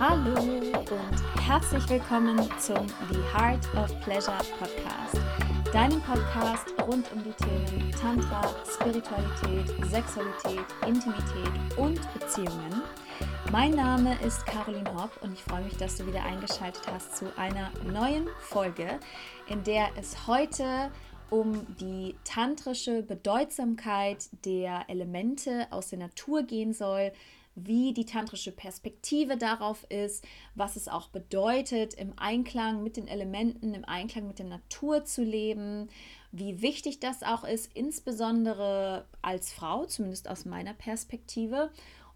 [0.00, 5.20] Hallo und herzlich willkommen zum The Heart of Pleasure Podcast,
[5.72, 12.82] deinem Podcast rund um die Themen Tantra, Spiritualität, Sexualität, Intimität und Beziehungen.
[13.50, 17.36] Mein Name ist Caroline Hopp und ich freue mich, dass du wieder eingeschaltet hast zu
[17.36, 19.00] einer neuen Folge,
[19.48, 20.92] in der es heute
[21.30, 27.10] um die tantrische Bedeutsamkeit der Elemente aus der Natur gehen soll,
[27.56, 30.24] wie die tantrische Perspektive darauf ist,
[30.54, 35.24] was es auch bedeutet, im Einklang mit den Elementen, im Einklang mit der Natur zu
[35.24, 35.88] leben,
[36.30, 41.70] wie wichtig das auch ist, insbesondere als Frau, zumindest aus meiner Perspektive,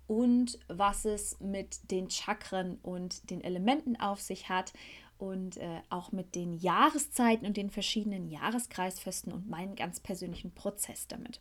[0.06, 4.72] und was es mit den Chakren und den Elementen auf sich hat
[5.18, 11.06] und äh, auch mit den Jahreszeiten und den verschiedenen Jahreskreisfesten und meinen ganz persönlichen Prozess
[11.06, 11.40] damit.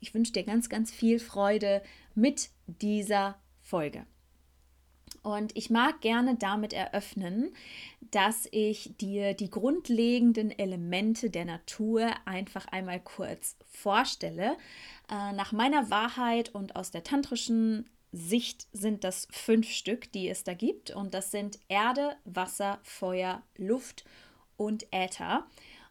[0.00, 1.82] Ich wünsche dir ganz, ganz viel Freude
[2.14, 4.06] mit dieser Folge.
[5.22, 7.54] Und ich mag gerne damit eröffnen,
[8.10, 14.56] dass ich dir die grundlegenden Elemente der Natur einfach einmal kurz vorstelle.
[15.10, 20.44] Äh, nach meiner Wahrheit und aus der tantrischen Sicht sind das fünf Stück, die es
[20.44, 20.90] da gibt.
[20.90, 24.04] Und das sind Erde, Wasser, Feuer, Luft
[24.56, 25.46] und Äther.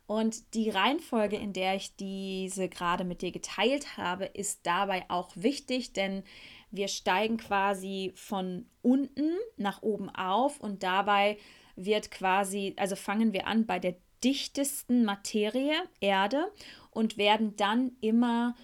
[0.06, 5.32] Und die Reihenfolge, in der ich diese gerade mit dir geteilt habe, ist dabei auch
[5.36, 6.24] wichtig, denn
[6.72, 11.38] wir steigen quasi von unten nach oben auf und dabei
[11.76, 16.52] wird quasi, also fangen wir an bei der dichtesten Materie, Erde,
[16.92, 18.56] und werden dann immer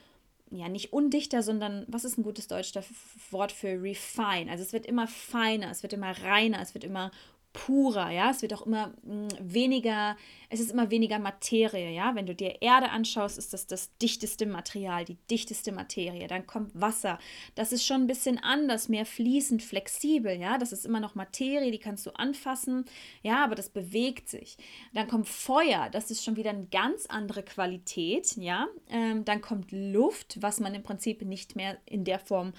[0.52, 2.86] ja, nicht undichter, sondern was ist ein gutes deutsches
[3.32, 4.52] Wort für refine?
[4.52, 7.12] Also es wird immer feiner, es wird immer reiner, es wird immer
[7.52, 10.16] purer, ja, es wird auch immer mh, mm, weniger,
[10.50, 14.46] es ist immer weniger Materie, ja, wenn du dir Erde anschaust, ist das das dichteste
[14.46, 17.18] Material, die dichteste Materie, dann kommt Wasser,
[17.56, 21.72] das ist schon ein bisschen anders, mehr fließend, flexibel, ja, das ist immer noch Materie,
[21.72, 22.86] die kannst du anfassen,
[23.24, 24.58] ja, aber das bewegt sich,
[24.94, 29.72] dann kommt Feuer, das ist schon wieder eine ganz andere Qualität, ja, ähm, dann kommt
[29.72, 32.54] Luft, was man im Prinzip nicht mehr in der Form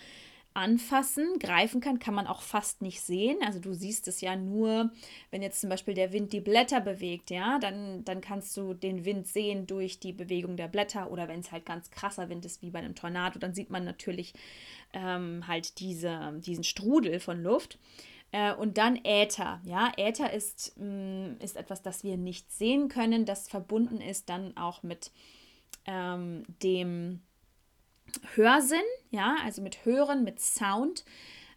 [0.55, 3.39] anfassen, greifen kann, kann man auch fast nicht sehen.
[3.45, 4.91] Also du siehst es ja nur,
[5.31, 9.05] wenn jetzt zum Beispiel der Wind die Blätter bewegt, ja, dann, dann kannst du den
[9.05, 12.63] Wind sehen durch die Bewegung der Blätter oder wenn es halt ganz krasser Wind ist,
[12.63, 14.35] wie bei einem Tornado, dann sieht man natürlich
[14.93, 17.79] ähm, halt diese, diesen Strudel von Luft.
[18.33, 19.61] Äh, und dann Äther.
[19.65, 24.57] Ja, Äther ist, mm, ist etwas, das wir nicht sehen können, das verbunden ist dann
[24.57, 25.13] auch mit
[25.87, 27.21] ähm, dem
[28.35, 28.79] Hörsinn,
[29.11, 31.05] ja, also mit Hören, mit Sound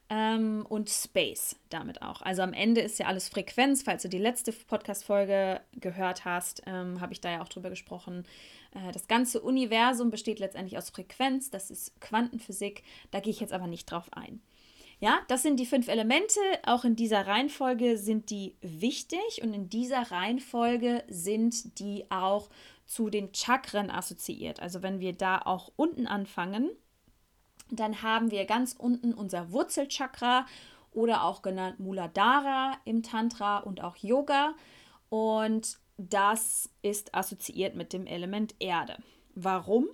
[0.09, 2.21] ähm, und Space damit auch.
[2.21, 3.83] Also am Ende ist ja alles Frequenz.
[3.83, 8.25] Falls du die letzte Podcast-Folge gehört hast, ähm, habe ich da ja auch drüber gesprochen.
[8.73, 13.53] Äh, das ganze Universum besteht letztendlich aus Frequenz, das ist Quantenphysik, da gehe ich jetzt
[13.53, 14.41] aber nicht drauf ein.
[14.99, 16.39] Ja, das sind die fünf Elemente.
[16.65, 22.49] Auch in dieser Reihenfolge sind die wichtig und in dieser Reihenfolge sind die auch
[22.85, 24.59] zu den Chakren assoziiert.
[24.59, 26.69] Also wenn wir da auch unten anfangen,
[27.71, 30.45] dann haben wir ganz unten unser Wurzelchakra
[30.91, 34.53] oder auch genannt Muladhara im Tantra und auch Yoga.
[35.09, 38.97] Und das ist assoziiert mit dem Element Erde.
[39.35, 39.87] Warum?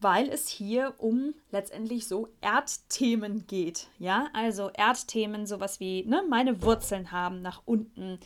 [0.00, 3.88] Weil es hier um letztendlich so Erdthemen geht.
[3.98, 8.20] Ja, also Erdthemen, sowas wie ne, meine Wurzeln haben nach unten,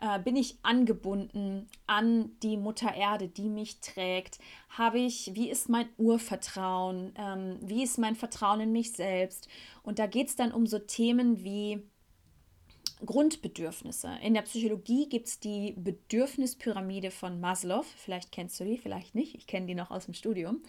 [0.00, 4.38] äh, bin ich angebunden an die Mutter Erde, die mich trägt?
[4.70, 7.12] Habe ich, wie ist mein Urvertrauen?
[7.16, 9.48] Ähm, wie ist mein Vertrauen in mich selbst?
[9.82, 11.82] Und da geht es dann um so Themen wie
[13.04, 14.10] Grundbedürfnisse.
[14.22, 17.82] In der Psychologie gibt es die Bedürfnispyramide von Maslow.
[17.82, 19.34] Vielleicht kennst du die, vielleicht nicht.
[19.34, 20.62] Ich kenne die noch aus dem Studium.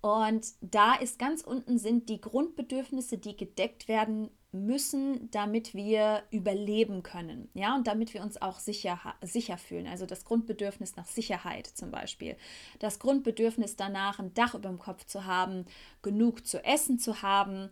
[0.00, 7.02] Und da ist ganz unten sind die Grundbedürfnisse, die gedeckt werden müssen, damit wir überleben
[7.02, 7.48] können.
[7.54, 9.86] Ja, und damit wir uns auch sicher, sicher fühlen.
[9.86, 12.36] Also das Grundbedürfnis nach Sicherheit zum Beispiel.
[12.80, 15.66] Das Grundbedürfnis danach, ein Dach über dem Kopf zu haben,
[16.02, 17.70] genug zu essen zu haben.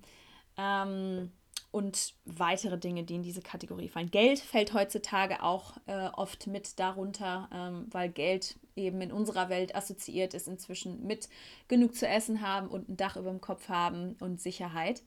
[0.57, 1.33] Ähm,
[1.71, 4.11] und weitere Dinge, die in diese Kategorie fallen.
[4.11, 9.75] Geld fällt heutzutage auch äh, oft mit darunter, ähm, weil Geld eben in unserer Welt
[9.75, 11.29] assoziiert ist inzwischen mit
[11.67, 15.03] genug zu essen haben und ein Dach über dem Kopf haben und Sicherheit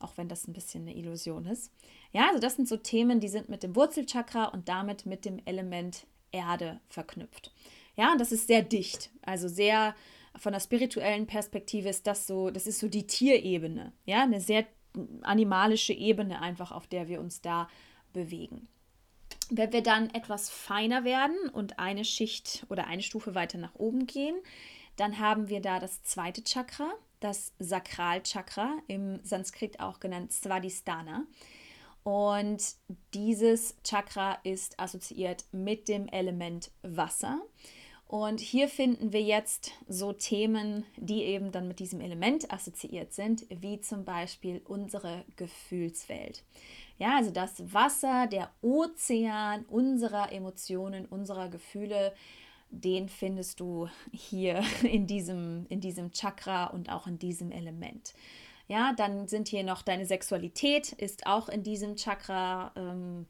[0.00, 1.72] auch wenn das ein bisschen eine Illusion ist.
[2.12, 5.40] Ja, also das sind so Themen, die sind mit dem Wurzelchakra und damit mit dem
[5.44, 7.52] Element Erde verknüpft.
[7.96, 9.94] Ja, und das ist sehr dicht, also sehr
[10.36, 14.66] von der spirituellen Perspektive ist das so, das ist so die Tierebene, ja, eine sehr
[15.22, 17.68] animalische Ebene einfach, auf der wir uns da
[18.12, 18.68] bewegen.
[19.50, 24.06] Wenn wir dann etwas feiner werden und eine Schicht oder eine Stufe weiter nach oben
[24.06, 24.36] gehen,
[24.96, 31.24] dann haben wir da das zweite Chakra, das Sakralchakra, im Sanskrit auch genannt Svadhisthana.
[32.02, 32.76] Und
[33.12, 37.40] dieses Chakra ist assoziiert mit dem Element Wasser.
[38.06, 43.44] Und hier finden wir jetzt so Themen, die eben dann mit diesem Element assoziiert sind,
[43.50, 46.42] wie zum Beispiel unsere Gefühlswelt.
[46.96, 52.14] Ja, also das Wasser, der Ozean unserer Emotionen, unserer Gefühle,
[52.70, 58.14] den findest du hier in diesem, in diesem Chakra und auch in diesem Element.
[58.66, 63.26] Ja, dann sind hier noch deine Sexualität, ist auch in diesem Chakra ähm,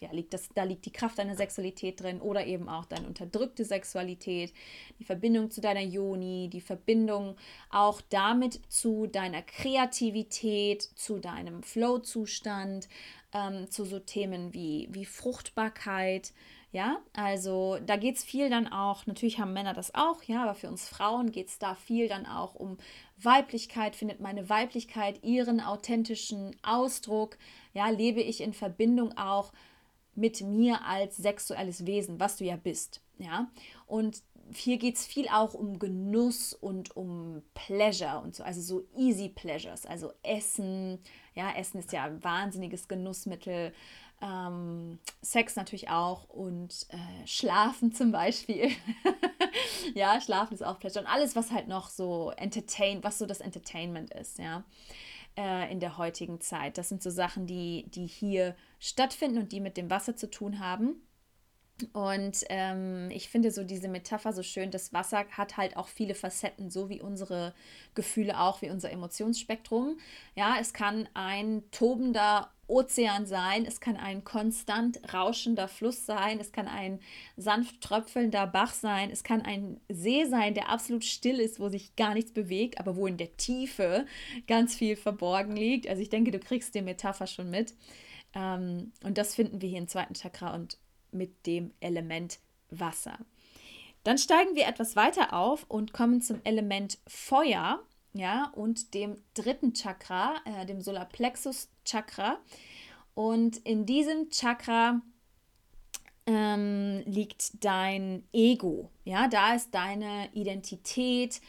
[0.00, 3.64] ja, liegt das, da liegt die Kraft deiner Sexualität drin oder eben auch deine unterdrückte
[3.64, 4.52] Sexualität,
[4.98, 7.36] die Verbindung zu deiner Yoni, die Verbindung
[7.70, 12.88] auch damit zu deiner Kreativität, zu deinem Flow-Zustand,
[13.32, 16.32] ähm, zu so Themen wie, wie Fruchtbarkeit.
[16.70, 20.54] Ja, also da geht es viel dann auch, natürlich haben Männer das auch, ja, aber
[20.54, 22.76] für uns Frauen geht es da viel dann auch um
[23.16, 27.38] Weiblichkeit, findet meine Weiblichkeit ihren authentischen Ausdruck,
[27.72, 29.50] ja, lebe ich in Verbindung auch
[30.14, 33.00] mit mir als sexuelles Wesen, was du ja bist.
[33.18, 33.50] Ja?
[33.86, 34.22] Und
[34.54, 39.28] hier geht es viel auch um Genuss und um Pleasure und so, also so easy
[39.28, 40.98] pleasures, also Essen.
[41.34, 43.72] Ja, Essen ist ja ein wahnsinniges Genussmittel.
[44.20, 48.70] Ähm, Sex natürlich auch und äh, Schlafen zum Beispiel.
[49.94, 53.40] ja, Schlafen ist auch Pleasure und alles, was halt noch so entertain, was so das
[53.40, 54.64] Entertainment ist, ja
[55.38, 56.76] äh, in der heutigen Zeit.
[56.76, 60.58] Das sind so Sachen, die, die hier stattfinden und die mit dem Wasser zu tun
[60.58, 61.00] haben.
[61.92, 66.16] Und ähm, ich finde so diese Metapher so schön, das Wasser hat halt auch viele
[66.16, 67.54] Facetten, so wie unsere
[67.94, 69.96] Gefühle auch, wie unser Emotionsspektrum.
[70.34, 76.52] Ja, es kann ein tobender Ozean sein, es kann ein konstant rauschender Fluss sein, es
[76.52, 77.00] kann ein
[77.36, 81.96] sanft tröpfelnder Bach sein, es kann ein See sein, der absolut still ist, wo sich
[81.96, 84.06] gar nichts bewegt, aber wo in der Tiefe
[84.46, 85.88] ganz viel verborgen liegt.
[85.88, 87.74] Also ich denke, du kriegst die Metapher schon mit.
[88.34, 90.78] Ähm, und das finden wir hier im zweiten Chakra und
[91.10, 92.38] mit dem Element
[92.70, 93.18] Wasser.
[94.04, 97.82] Dann steigen wir etwas weiter auf und kommen zum Element Feuer,
[98.12, 102.38] ja, und dem dritten Chakra, äh, dem Solarplexus Chakra.
[103.14, 105.00] Und in diesem Chakra
[106.26, 111.40] ähm, liegt dein Ego, ja, da ist deine Identität,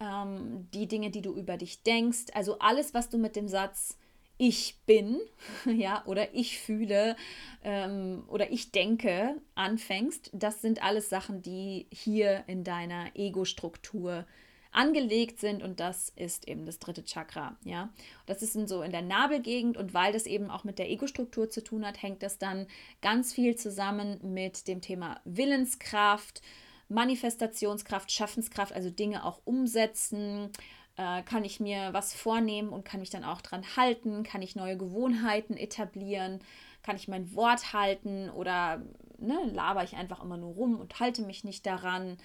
[0.00, 3.96] ähm, die Dinge, die du über dich denkst, also alles, was du mit dem Satz
[4.38, 5.18] ich bin,
[5.64, 7.16] ja, oder ich fühle
[7.64, 14.26] ähm, oder ich denke anfängst, das sind alles Sachen, die hier in deiner Ego-Struktur
[14.76, 17.88] angelegt sind und das ist eben das dritte Chakra, ja.
[18.26, 21.48] Das ist in so in der Nabelgegend und weil das eben auch mit der Ego-Struktur
[21.48, 22.66] zu tun hat, hängt das dann
[23.00, 26.42] ganz viel zusammen mit dem Thema Willenskraft,
[26.88, 30.50] Manifestationskraft, Schaffenskraft, also Dinge auch umsetzen,
[30.96, 34.22] äh, kann ich mir was vornehmen und kann mich dann auch dran halten?
[34.22, 36.40] Kann ich neue Gewohnheiten etablieren?
[36.82, 38.82] Kann ich mein Wort halten oder
[39.18, 42.18] ne, laber ich einfach immer nur rum und halte mich nicht daran?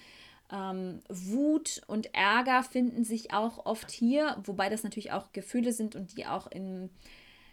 [0.52, 5.96] Ähm, Wut und Ärger finden sich auch oft hier, wobei das natürlich auch Gefühle sind
[5.96, 6.90] und die auch in,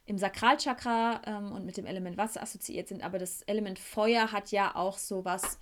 [0.06, 3.02] im Sakralchakra ähm, und mit dem Element Wasser assoziiert sind.
[3.02, 5.60] Aber das Element Feuer hat ja auch so was,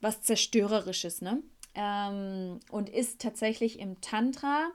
[0.00, 1.42] was Zerstörerisches, ne?
[1.74, 4.70] Ähm, und ist tatsächlich im Tantra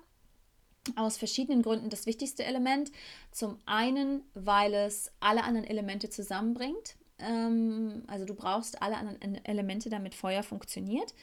[0.96, 2.92] aus verschiedenen Gründen das wichtigste Element.
[3.32, 6.96] Zum einen, weil es alle anderen Elemente zusammenbringt.
[7.20, 11.14] Ähm, also du brauchst alle anderen Elemente, damit Feuer funktioniert.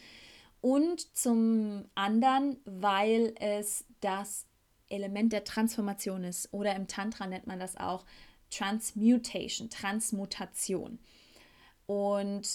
[0.61, 4.47] Und zum anderen, weil es das
[4.89, 6.53] Element der Transformation ist.
[6.53, 8.05] Oder im Tantra nennt man das auch
[8.51, 10.99] Transmutation, Transmutation.
[11.87, 12.49] Und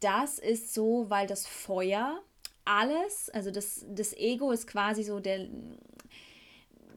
[0.00, 2.22] das ist so, weil das Feuer
[2.64, 5.48] alles, also das, das Ego ist quasi so der,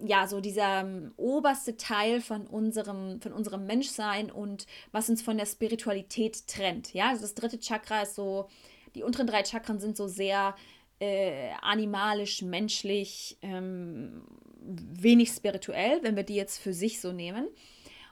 [0.05, 5.37] ja, so dieser ähm, oberste Teil von unserem, von unserem Menschsein und was uns von
[5.37, 6.93] der Spiritualität trennt.
[6.93, 8.49] Ja, also das dritte Chakra ist so,
[8.95, 10.55] die unteren drei Chakren sind so sehr
[10.99, 14.23] äh, animalisch, menschlich, ähm,
[14.61, 17.47] wenig spirituell, wenn wir die jetzt für sich so nehmen.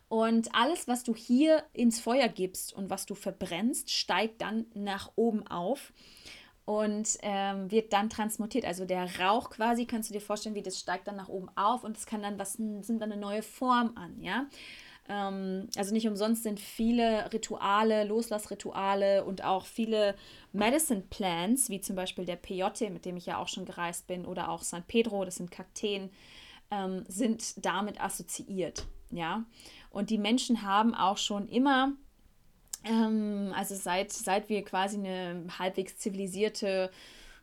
[0.10, 5.12] Und alles, was du hier ins Feuer gibst und was du verbrennst, steigt dann nach
[5.16, 5.94] oben auf
[6.66, 8.66] und ähm, wird dann transmutiert.
[8.66, 11.86] Also der Rauch quasi, kannst du dir vorstellen, wie das steigt dann nach oben auf
[11.86, 14.48] und es kann dann was, sind dann eine neue Form an, ja.
[15.12, 20.16] Ähm, also nicht umsonst sind viele Rituale, Loslassrituale und auch viele
[20.54, 24.26] Medicine Plants, wie zum Beispiel der Peyote, mit dem ich ja auch schon gereist bin,
[24.26, 26.10] oder auch San Pedro, das sind Kakteen,
[26.72, 29.44] ähm, sind damit assoziiert, ja.
[29.90, 31.94] Und die Menschen haben auch schon immer
[32.84, 36.90] Ähm, also seit, seit wir quasi eine halbwegs zivilisierte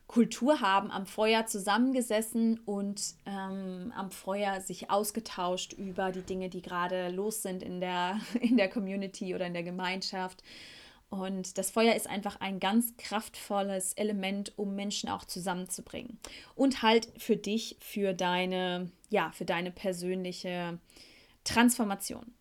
[0.09, 6.63] Kultur haben, am Feuer zusammengesessen und ähm, am Feuer sich ausgetauscht über die Dinge, die
[6.63, 10.43] gerade los sind in der, in der Community oder in der Gemeinschaft.
[11.11, 16.17] Und das Feuer ist einfach ein ganz kraftvolles Element, um Menschen auch zusammenzubringen.
[16.55, 20.79] Und halt für dich, für deine, ja, für deine persönliche
[21.43, 22.33] Transformation.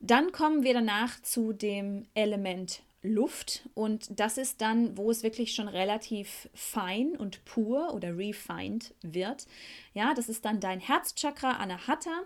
[0.00, 5.54] Dann kommen wir danach zu dem Element Luft und das ist dann, wo es wirklich
[5.54, 9.46] schon relativ fein und pur oder refined wird.
[9.92, 12.22] Ja, das ist dann dein Herzchakra Anahata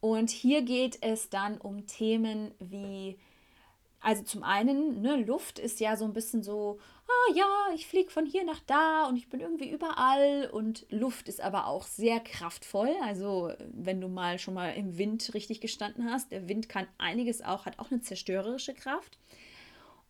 [0.00, 3.18] und hier geht es dann um Themen wie
[4.02, 8.10] also zum einen, ne, Luft ist ja so ein bisschen so, ah ja, ich fliege
[8.10, 10.50] von hier nach da und ich bin irgendwie überall.
[10.50, 12.90] Und Luft ist aber auch sehr kraftvoll.
[13.02, 17.42] Also wenn du mal schon mal im Wind richtig gestanden hast, der Wind kann einiges
[17.42, 19.18] auch, hat auch eine zerstörerische Kraft.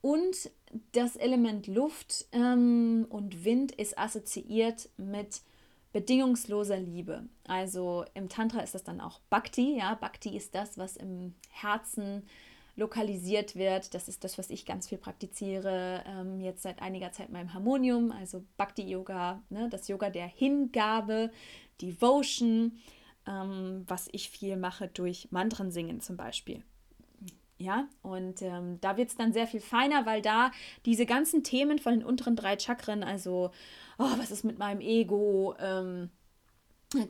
[0.03, 0.51] Und
[0.93, 5.43] das Element Luft ähm, und Wind ist assoziiert mit
[5.93, 7.29] bedingungsloser Liebe.
[7.47, 9.79] Also im Tantra ist das dann auch Bhakti.
[9.79, 12.25] Ja, Bhakti ist das, was im Herzen
[12.75, 13.95] lokalisiert wird.
[13.95, 18.11] Das ist das, was ich ganz viel praktiziere, ähm, jetzt seit einiger Zeit meinem Harmonium,
[18.11, 21.31] also Bhakti-Yoga, ne, das Yoga der Hingabe,
[21.81, 22.79] Devotion,
[23.27, 26.65] ähm, was ich viel mache durch Mantren singen zum Beispiel.
[27.63, 30.51] Ja, und ähm, da wird es dann sehr viel feiner, weil da
[30.85, 33.53] diese ganzen Themen von den unteren drei Chakren, also,
[33.99, 36.11] oh, was ist mit meinem Ego, ähm,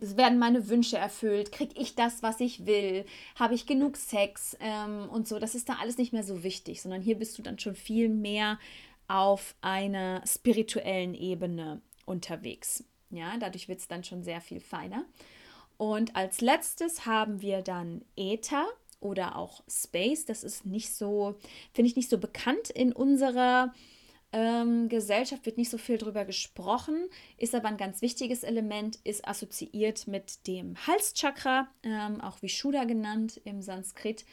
[0.01, 3.07] werden meine Wünsche erfüllt, kriege ich das, was ich will,
[3.37, 5.39] habe ich genug Sex ähm, und so.
[5.39, 8.11] Das ist da alles nicht mehr so wichtig, sondern hier bist du dann schon viel
[8.11, 8.59] mehr
[9.09, 12.85] auf einer spirituellen Ebene unterwegs.
[13.11, 15.05] Ja, dadurch wird es dann schon sehr viel feiner.
[15.79, 18.67] Und als letztes haben wir dann Äther
[19.03, 20.25] oder auch Space.
[20.25, 21.37] Das ist nicht so,
[21.73, 23.73] finde ich nicht so bekannt in unserer
[24.33, 29.29] ähm, Gesellschaft wird nicht so viel drüber gesprochen, ist aber ein ganz wichtiges Element, ist
[29.29, 34.25] assoziiert mit dem Halschakra, ähm, auch Vishuddha genannt im Sanskrit.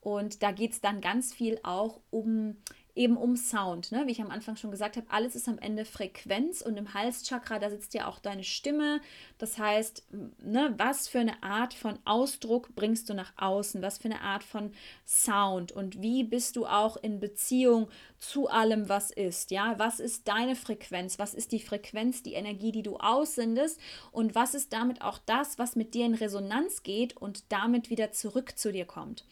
[0.00, 2.58] Und da geht es dann ganz viel auch um
[2.96, 3.92] eben um Sound.
[3.92, 4.06] Ne?
[4.06, 7.58] Wie ich am Anfang schon gesagt habe, alles ist am Ende Frequenz und im Halschakra,
[7.58, 9.00] da sitzt ja auch deine Stimme.
[9.38, 10.04] Das heißt,
[10.42, 13.82] ne, was für eine Art von Ausdruck bringst du nach außen?
[13.82, 14.72] Was für eine Art von
[15.06, 15.72] Sound?
[15.72, 17.88] Und wie bist du auch in Beziehung
[18.18, 19.50] zu allem, was ist?
[19.50, 21.18] Ja, was ist deine Frequenz?
[21.18, 23.78] Was ist die Frequenz, die Energie, die du aussendest?
[24.10, 28.10] Und was ist damit auch das, was mit dir in Resonanz geht und damit wieder
[28.12, 29.24] zurück zu dir kommt?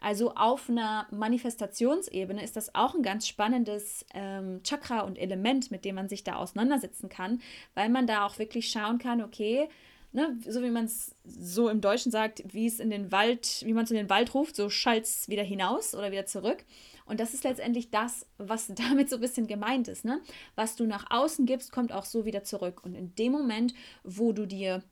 [0.00, 5.84] Also auf einer Manifestationsebene ist das auch ein ganz spannendes ähm, Chakra und Element, mit
[5.84, 7.40] dem man sich da auseinandersetzen kann,
[7.74, 9.68] weil man da auch wirklich schauen kann, okay,
[10.10, 13.74] Ne, so wie man es so im Deutschen sagt, wie es in den Wald, wie
[13.74, 16.64] man es in den Wald ruft, so schallt es wieder hinaus oder wieder zurück.
[17.04, 20.06] Und das ist letztendlich das, was damit so ein bisschen gemeint ist.
[20.06, 20.20] Ne?
[20.54, 22.82] Was du nach außen gibst, kommt auch so wieder zurück.
[22.84, 24.82] Und in dem Moment, wo du dir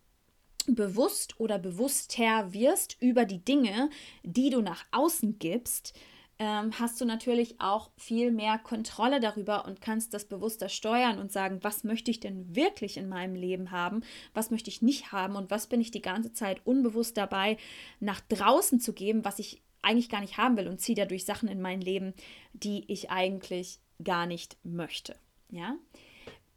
[0.74, 3.90] bewusst oder bewusster wirst über die Dinge,
[4.22, 5.94] die du nach außen gibst,
[6.38, 11.32] ähm, hast du natürlich auch viel mehr Kontrolle darüber und kannst das bewusster steuern und
[11.32, 14.02] sagen, was möchte ich denn wirklich in meinem Leben haben,
[14.34, 17.56] was möchte ich nicht haben und was bin ich die ganze Zeit unbewusst dabei,
[18.00, 21.48] nach draußen zu geben, was ich eigentlich gar nicht haben will und ziehe dadurch Sachen
[21.48, 22.12] in mein Leben,
[22.52, 25.16] die ich eigentlich gar nicht möchte.
[25.50, 25.76] Ja.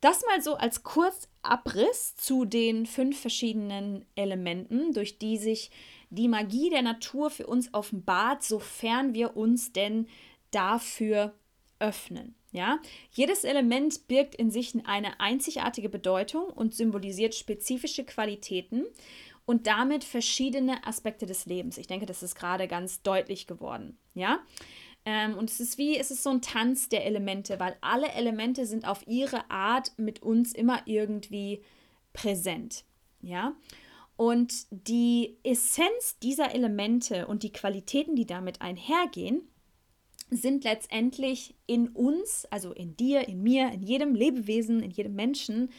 [0.02, 5.72] Das mal so als Kurzabriss zu den fünf verschiedenen Elementen, durch die sich
[6.10, 10.08] die Magie der Natur für uns offenbart, sofern wir uns denn
[10.52, 11.34] dafür
[11.80, 12.36] öffnen.
[12.52, 12.80] Ja,
[13.12, 18.86] jedes Element birgt in sich eine einzigartige Bedeutung und symbolisiert spezifische Qualitäten
[19.46, 21.78] und damit verschiedene Aspekte des Lebens.
[21.78, 24.00] Ich denke, das ist gerade ganz deutlich geworden.
[24.16, 24.40] Ja,
[25.12, 28.68] ähm, und es ist wie, es ist so ein Tanz der Elemente, weil alle Elemente
[28.68, 31.64] sind auf ihre Art mit uns immer irgendwie
[32.14, 32.84] präsent.
[33.22, 33.56] Ja.
[34.18, 39.42] Und die Essenz dieser Elemente und die Qualitäten, die damit einhergehen,
[40.30, 45.72] sind letztendlich in uns, also in dir, in mir, in jedem Lebewesen, in jedem Menschen,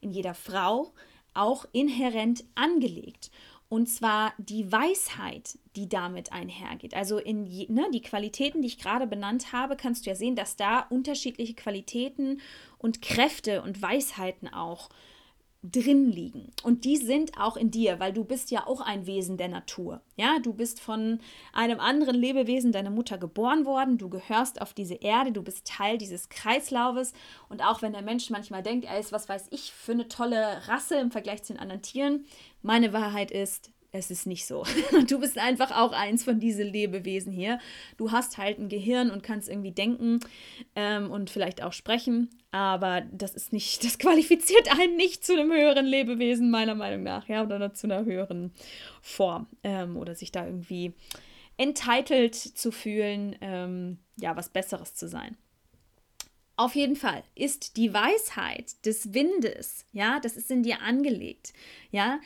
[0.00, 0.92] in jeder Frau
[1.34, 3.30] auch inhärent angelegt.
[3.72, 6.92] Und zwar die Weisheit, die damit einhergeht.
[6.92, 10.56] Also in ne, die Qualitäten, die ich gerade benannt habe, kannst du ja sehen, dass
[10.56, 12.42] da unterschiedliche Qualitäten
[12.76, 14.90] und Kräfte und Weisheiten auch
[15.62, 16.50] drin liegen.
[16.64, 20.00] Und die sind auch in dir, weil du bist ja auch ein Wesen der Natur.
[20.16, 21.20] Ja, du bist von
[21.52, 23.96] einem anderen Lebewesen, deiner Mutter, geboren worden.
[23.96, 27.12] Du gehörst auf diese Erde, du bist Teil dieses Kreislaufes.
[27.48, 30.66] Und auch wenn der Mensch manchmal denkt, er ist, was weiß ich, für eine tolle
[30.66, 32.26] Rasse im Vergleich zu den anderen Tieren,
[32.62, 34.64] meine Wahrheit ist, es ist nicht so.
[35.08, 37.58] Du bist einfach auch eins von diesen Lebewesen hier.
[37.98, 40.20] Du hast halt ein Gehirn und kannst irgendwie denken
[40.74, 45.52] ähm, und vielleicht auch sprechen, aber das ist nicht, das qualifiziert einen nicht zu einem
[45.52, 48.52] höheren Lebewesen, meiner Meinung nach, ja, oder zu einer höheren
[49.02, 50.94] Form ähm, oder sich da irgendwie
[51.58, 55.36] entitled zu fühlen, ähm, ja, was Besseres zu sein.
[56.56, 61.52] Auf jeden Fall ist die Weisheit des Windes, ja, das ist in dir angelegt,
[61.90, 62.20] ja,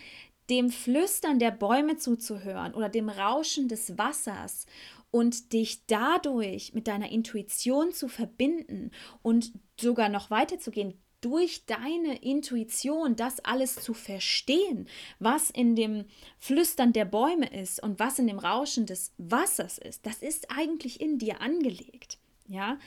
[0.51, 4.67] dem Flüstern der Bäume zuzuhören oder dem Rauschen des Wassers
[5.11, 8.91] und dich dadurch mit deiner Intuition zu verbinden
[9.23, 14.87] und sogar noch weiterzugehen, durch deine Intuition das alles zu verstehen,
[15.19, 16.05] was in dem
[16.39, 21.01] Flüstern der Bäume ist und was in dem Rauschen des Wassers ist, das ist eigentlich
[21.01, 22.19] in dir angelegt.
[22.49, 22.79] Ja,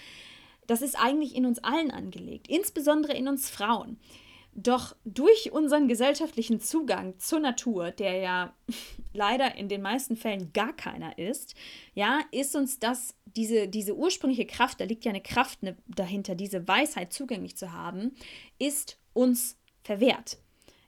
[0.70, 4.00] das ist eigentlich in uns allen angelegt, insbesondere in uns Frauen.
[4.54, 8.54] Doch durch unseren gesellschaftlichen Zugang zur Natur, der ja
[9.14, 11.56] leider in den meisten Fällen gar keiner ist,
[11.96, 16.36] ja, ist uns das, diese, diese ursprüngliche Kraft, da liegt ja eine Kraft ne, dahinter,
[16.36, 18.16] diese Weisheit zugänglich zu haben,
[18.60, 20.38] ist uns verwehrt.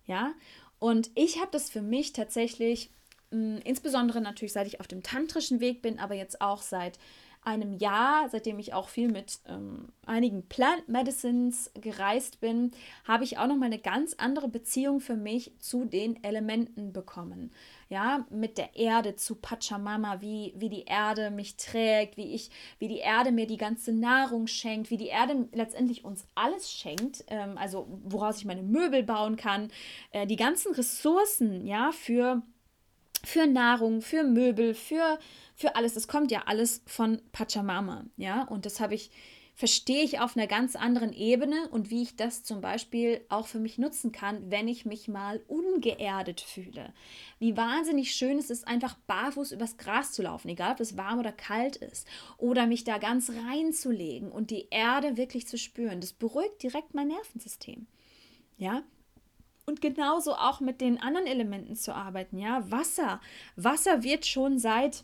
[0.05, 0.33] Ja,
[0.77, 2.91] und ich habe das für mich tatsächlich,
[3.31, 6.99] mh, insbesondere natürlich seit ich auf dem tantrischen Weg bin, aber jetzt auch seit
[7.43, 12.71] einem Jahr, seitdem ich auch viel mit ähm, einigen Plant Medicines gereist bin,
[13.03, 17.51] habe ich auch noch mal eine ganz andere Beziehung für mich zu den Elementen bekommen.
[17.89, 22.87] Ja, mit der Erde zu Pachamama, wie, wie die Erde mich trägt, wie ich, wie
[22.87, 27.57] die Erde mir die ganze Nahrung schenkt, wie die Erde letztendlich uns alles schenkt, ähm,
[27.57, 29.71] also woraus ich meine Möbel bauen kann,
[30.11, 32.43] äh, die ganzen Ressourcen, ja, für
[33.23, 35.19] für Nahrung, für Möbel, für,
[35.61, 35.93] für alles.
[35.93, 38.43] Das kommt ja alles von Pachamama, ja.
[38.43, 39.11] Und das habe ich,
[39.55, 43.59] verstehe ich auf einer ganz anderen Ebene und wie ich das zum Beispiel auch für
[43.59, 46.93] mich nutzen kann, wenn ich mich mal ungeerdet fühle.
[47.39, 51.19] Wie wahnsinnig schön es ist, einfach barfuß übers Gras zu laufen, egal ob es warm
[51.19, 52.07] oder kalt ist.
[52.37, 56.01] Oder mich da ganz reinzulegen und die Erde wirklich zu spüren.
[56.01, 57.87] Das beruhigt direkt mein Nervensystem.
[58.57, 58.83] Ja,
[59.65, 62.37] und genauso auch mit den anderen Elementen zu arbeiten.
[62.37, 63.21] Ja, Wasser.
[63.55, 65.03] Wasser wird schon seit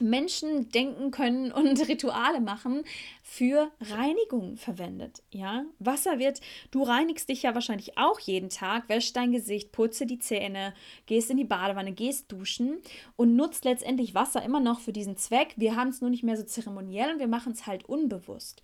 [0.00, 2.84] Menschen denken können und Rituale machen,
[3.22, 5.22] für Reinigung verwendet.
[5.30, 10.06] Ja, Wasser wird, du reinigst dich ja wahrscheinlich auch jeden Tag, wäschst dein Gesicht, putze
[10.06, 10.74] die Zähne,
[11.06, 12.78] gehst in die Badewanne, gehst duschen
[13.16, 15.54] und nutzt letztendlich Wasser immer noch für diesen Zweck.
[15.56, 18.62] Wir haben es nur nicht mehr so zeremoniell und wir machen es halt unbewusst.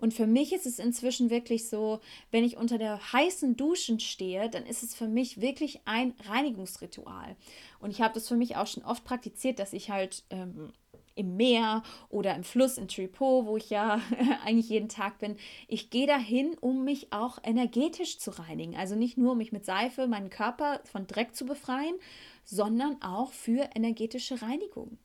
[0.00, 4.48] Und für mich ist es inzwischen wirklich so, wenn ich unter der heißen Duschen stehe,
[4.48, 7.36] dann ist es für mich wirklich ein Reinigungsritual.
[7.80, 10.72] Und ich habe das für mich auch schon oft praktiziert, dass ich halt ähm,
[11.14, 14.00] im Meer oder im Fluss in Tripot, wo ich ja
[14.44, 15.36] eigentlich jeden Tag bin.
[15.68, 18.76] Ich gehe dahin, um mich auch energetisch zu reinigen.
[18.76, 21.94] Also nicht nur, um mich mit Seife, meinen Körper von Dreck zu befreien,
[22.44, 24.98] sondern auch für energetische Reinigung.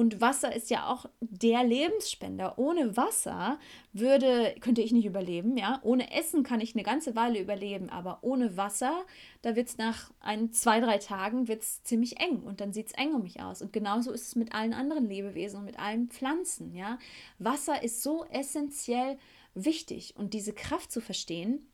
[0.00, 2.58] Und Wasser ist ja auch der Lebensspender.
[2.58, 3.58] Ohne Wasser
[3.92, 5.78] würde, könnte ich nicht überleben, ja.
[5.82, 9.04] Ohne Essen kann ich eine ganze Weile überleben, aber ohne Wasser,
[9.42, 12.92] da wird es nach ein, zwei, drei Tagen wird's ziemlich eng und dann sieht es
[12.94, 13.60] eng um mich aus.
[13.60, 16.98] Und genauso ist es mit allen anderen Lebewesen und mit allen Pflanzen, ja.
[17.38, 19.18] Wasser ist so essentiell
[19.52, 21.68] wichtig und diese Kraft zu verstehen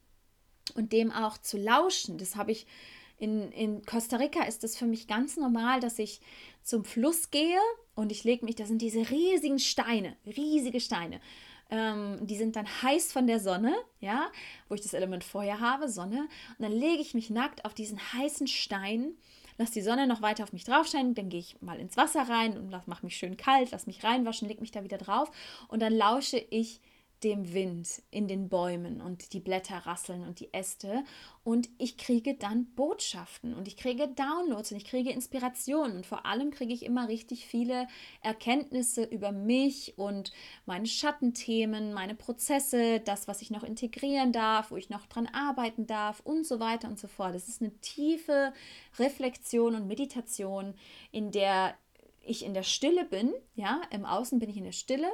[0.75, 2.67] und dem auch zu lauschen, das habe ich
[3.19, 6.21] in, in Costa Rica ist es für mich ganz normal, dass ich
[6.63, 7.61] zum Fluss gehe
[7.97, 11.21] und ich lege mich, da sind diese riesigen Steine, riesige Steine.
[11.69, 14.31] Ähm, die sind dann heiß von der Sonne, ja,
[14.69, 16.29] wo ich das Element Feuer habe, Sonne.
[16.59, 19.15] Und dann lege ich mich nackt auf diesen heißen Stein,
[19.59, 22.29] lasse die Sonne noch weiter auf mich drauf scheinen, dann gehe ich mal ins Wasser
[22.29, 25.31] rein und mache mich schön kalt, lasse mich reinwaschen, lege mich da wieder drauf
[25.69, 26.81] und dann lausche ich
[27.25, 31.03] dem Wind in den Bäumen und die Blätter rasseln und die Äste.
[31.45, 36.27] Und ich kriege dann Botschaften und ich kriege Downloads und ich kriege Inspirationen und vor
[36.27, 37.89] allem kriege ich immer richtig viele
[38.23, 40.33] Erkenntnisse über mich und
[40.67, 45.87] meine Schattenthemen, meine Prozesse, das, was ich noch integrieren darf, wo ich noch dran arbeiten
[45.87, 47.35] darf und so weiter und so fort.
[47.35, 48.53] Es ist eine tiefe
[48.99, 50.75] Reflexion und Meditation,
[51.13, 51.75] in der
[52.27, 55.09] ich in der Stille bin, ja, im Außen bin ich in der Stille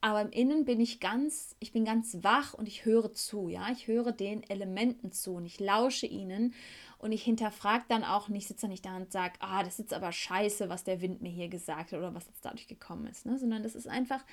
[0.00, 3.68] aber im Innen bin ich ganz, ich bin ganz wach und ich höre zu, ja,
[3.72, 6.54] ich höre den Elementen zu und ich lausche ihnen
[6.98, 10.12] und ich hinterfrage dann auch nicht, sitze nicht da und sage, ah, das ist aber
[10.12, 13.38] scheiße, was der Wind mir hier gesagt hat oder was jetzt dadurch gekommen ist, ne?
[13.38, 14.24] sondern das ist einfach,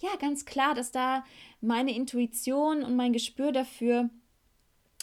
[0.00, 1.24] ja, ganz klar, dass da
[1.60, 4.10] meine Intuition und mein Gespür dafür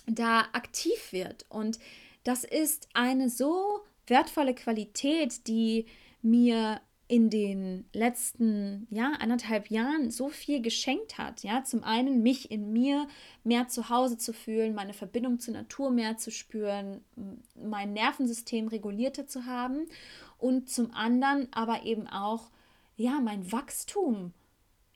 [0.07, 1.79] da aktiv wird und
[2.23, 5.85] das ist eine so wertvolle Qualität, die
[6.21, 11.43] mir in den letzten ja, anderthalb Jahren so viel geschenkt hat.
[11.43, 13.07] Ja, zum einen mich in mir
[13.43, 17.01] mehr zu Hause zu fühlen, meine Verbindung zur Natur mehr zu spüren,
[17.55, 19.87] mein Nervensystem regulierter zu haben
[20.39, 22.49] und zum anderen aber eben auch
[22.97, 24.33] ja, mein Wachstum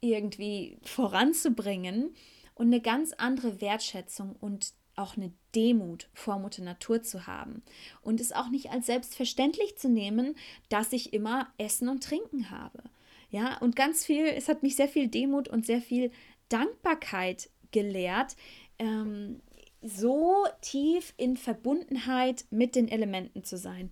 [0.02, 2.16] irgendwie voranzubringen
[2.56, 7.64] und eine ganz andere Wertschätzung und auch eine Demut vor Mutter Natur zu haben
[8.02, 10.36] und es auch nicht als selbstverständlich zu nehmen,
[10.70, 12.84] dass ich immer Essen und Trinken habe.
[13.32, 16.12] Ja, und ganz viel, es hat mich sehr viel Demut und sehr viel
[16.50, 18.36] Dankbarkeit gelehrt,
[18.80, 19.42] ähm,
[19.82, 23.92] so tief in Verbundenheit mit den Elementen zu sein.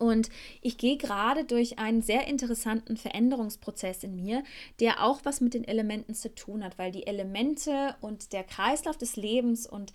[0.00, 0.30] Und
[0.62, 4.42] ich gehe gerade durch einen sehr interessanten Veränderungsprozess in mir,
[4.80, 8.96] der auch was mit den Elementen zu tun hat, weil die Elemente und der Kreislauf
[8.96, 9.92] des Lebens und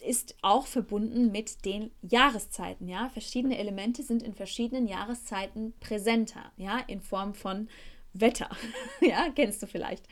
[0.00, 3.10] ist auch verbunden mit den Jahreszeiten, ja.
[3.10, 7.68] Verschiedene Elemente sind in verschiedenen Jahreszeiten präsenter, ja, in Form von
[8.14, 8.50] Wetter,
[9.00, 10.06] ja, kennst du vielleicht.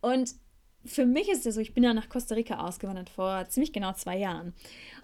[0.00, 0.34] Und
[0.84, 3.92] für mich ist es so, ich bin ja nach Costa Rica ausgewandert vor ziemlich genau
[3.92, 4.54] zwei Jahren.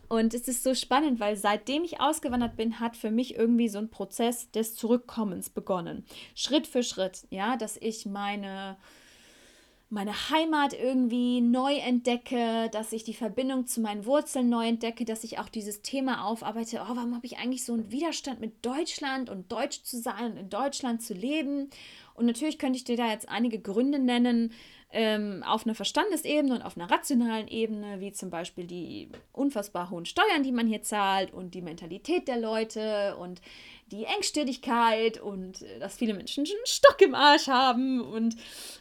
[0.08, 3.78] Und es ist so spannend, weil seitdem ich ausgewandert bin, hat für mich irgendwie so
[3.78, 6.04] ein Prozess des Zurückkommens begonnen.
[6.34, 8.76] Schritt für Schritt, ja, dass ich meine,
[9.90, 15.24] meine Heimat irgendwie neu entdecke, dass ich die Verbindung zu meinen Wurzeln neu entdecke, dass
[15.24, 19.28] ich auch dieses Thema aufarbeite, oh, warum habe ich eigentlich so einen Widerstand mit Deutschland
[19.28, 21.70] und Deutsch zu sein und in Deutschland zu leben?
[22.14, 24.52] Und natürlich könnte ich dir da jetzt einige Gründe nennen,
[24.92, 30.06] ähm, auf einer Verstandesebene und auf einer rationalen Ebene, wie zum Beispiel die unfassbar hohen
[30.06, 33.40] Steuern, die man hier zahlt und die Mentalität der Leute und
[33.90, 38.36] die Engstirnigkeit und äh, dass viele Menschen einen Stock im Arsch haben und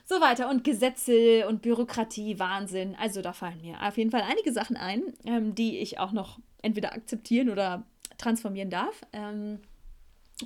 [0.06, 2.96] so weiter und Gesetze und Bürokratie, Wahnsinn.
[3.00, 6.40] Also da fallen mir auf jeden Fall einige Sachen ein, ähm, die ich auch noch
[6.62, 7.84] entweder akzeptieren oder
[8.18, 9.02] transformieren darf.
[9.12, 9.60] Ähm,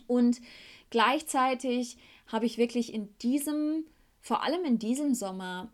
[0.08, 0.40] und
[0.90, 3.86] gleichzeitig habe ich wirklich in diesem
[4.22, 5.72] vor allem in diesem Sommer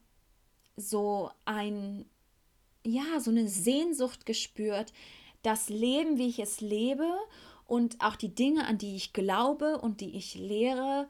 [0.78, 2.06] so ein,
[2.86, 4.94] ja, so eine Sehnsucht gespürt,
[5.42, 7.10] das Leben, wie ich es lebe
[7.66, 11.08] und auch die Dinge, an die ich glaube und die ich lehre,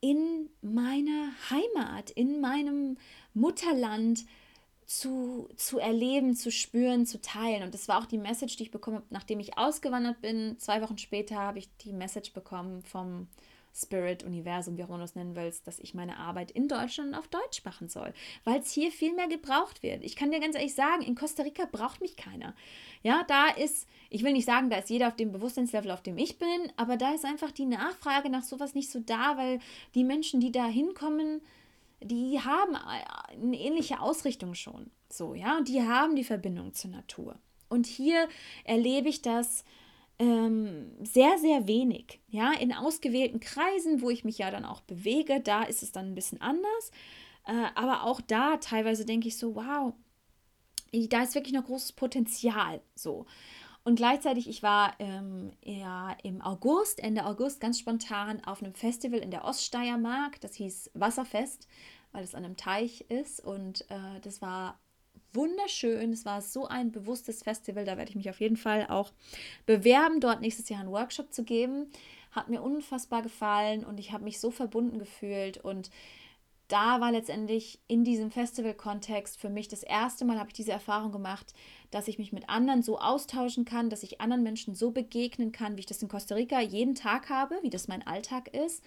[0.00, 2.98] in meiner Heimat, in meinem
[3.34, 4.24] Mutterland
[4.86, 7.62] zu, zu erleben, zu spüren, zu teilen.
[7.62, 10.58] Und das war auch die Message, die ich bekommen habe, nachdem ich ausgewandert bin.
[10.58, 13.28] Zwei Wochen später habe ich die Message bekommen vom
[13.80, 17.14] Spirit, Universum, wie auch immer du es nennen willst, dass ich meine Arbeit in Deutschland
[17.14, 18.12] auf Deutsch machen soll,
[18.44, 20.02] weil es hier viel mehr gebraucht wird.
[20.02, 22.54] Ich kann dir ganz ehrlich sagen, in Costa Rica braucht mich keiner.
[23.02, 26.18] Ja, da ist, ich will nicht sagen, da ist jeder auf dem Bewusstseinslevel, auf dem
[26.18, 29.60] ich bin, aber da ist einfach die Nachfrage nach sowas nicht so da, weil
[29.94, 31.40] die Menschen, die da hinkommen,
[32.00, 34.90] die haben eine ähnliche Ausrichtung schon.
[35.10, 37.36] So, ja, und die haben die Verbindung zur Natur.
[37.68, 38.28] Und hier
[38.64, 39.64] erlebe ich das
[40.18, 42.20] ähm, sehr, sehr wenig.
[42.28, 46.06] Ja, in ausgewählten Kreisen, wo ich mich ja dann auch bewege, da ist es dann
[46.06, 46.90] ein bisschen anders.
[47.46, 49.94] Äh, aber auch da teilweise denke ich so, wow,
[50.92, 52.80] da ist wirklich noch großes Potenzial.
[52.94, 53.26] So.
[53.84, 59.20] Und gleichzeitig, ich war ähm, ja im August, Ende August, ganz spontan auf einem Festival
[59.20, 60.40] in der Oststeiermark.
[60.40, 61.68] Das hieß Wasserfest,
[62.12, 63.42] weil es an einem Teich ist.
[63.42, 64.78] Und äh, das war
[65.32, 66.12] wunderschön.
[66.12, 67.84] Es war so ein bewusstes Festival.
[67.84, 69.12] Da werde ich mich auf jeden Fall auch
[69.66, 71.86] bewerben, dort nächstes Jahr einen Workshop zu geben.
[72.32, 75.58] Hat mir unfassbar gefallen und ich habe mich so verbunden gefühlt.
[75.58, 75.90] Und
[76.68, 81.12] da war letztendlich in diesem Festival-Kontext für mich das erste Mal, habe ich diese Erfahrung
[81.12, 81.54] gemacht,
[81.90, 85.76] dass ich mich mit anderen so austauschen kann, dass ich anderen Menschen so begegnen kann,
[85.76, 88.84] wie ich das in Costa Rica jeden Tag habe, wie das mein Alltag ist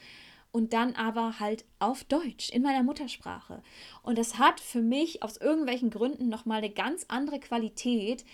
[0.51, 3.61] und dann aber halt auf Deutsch, in meiner Muttersprache.
[4.03, 8.25] Und das hat für mich aus irgendwelchen Gründen nochmal eine ganz andere Qualität,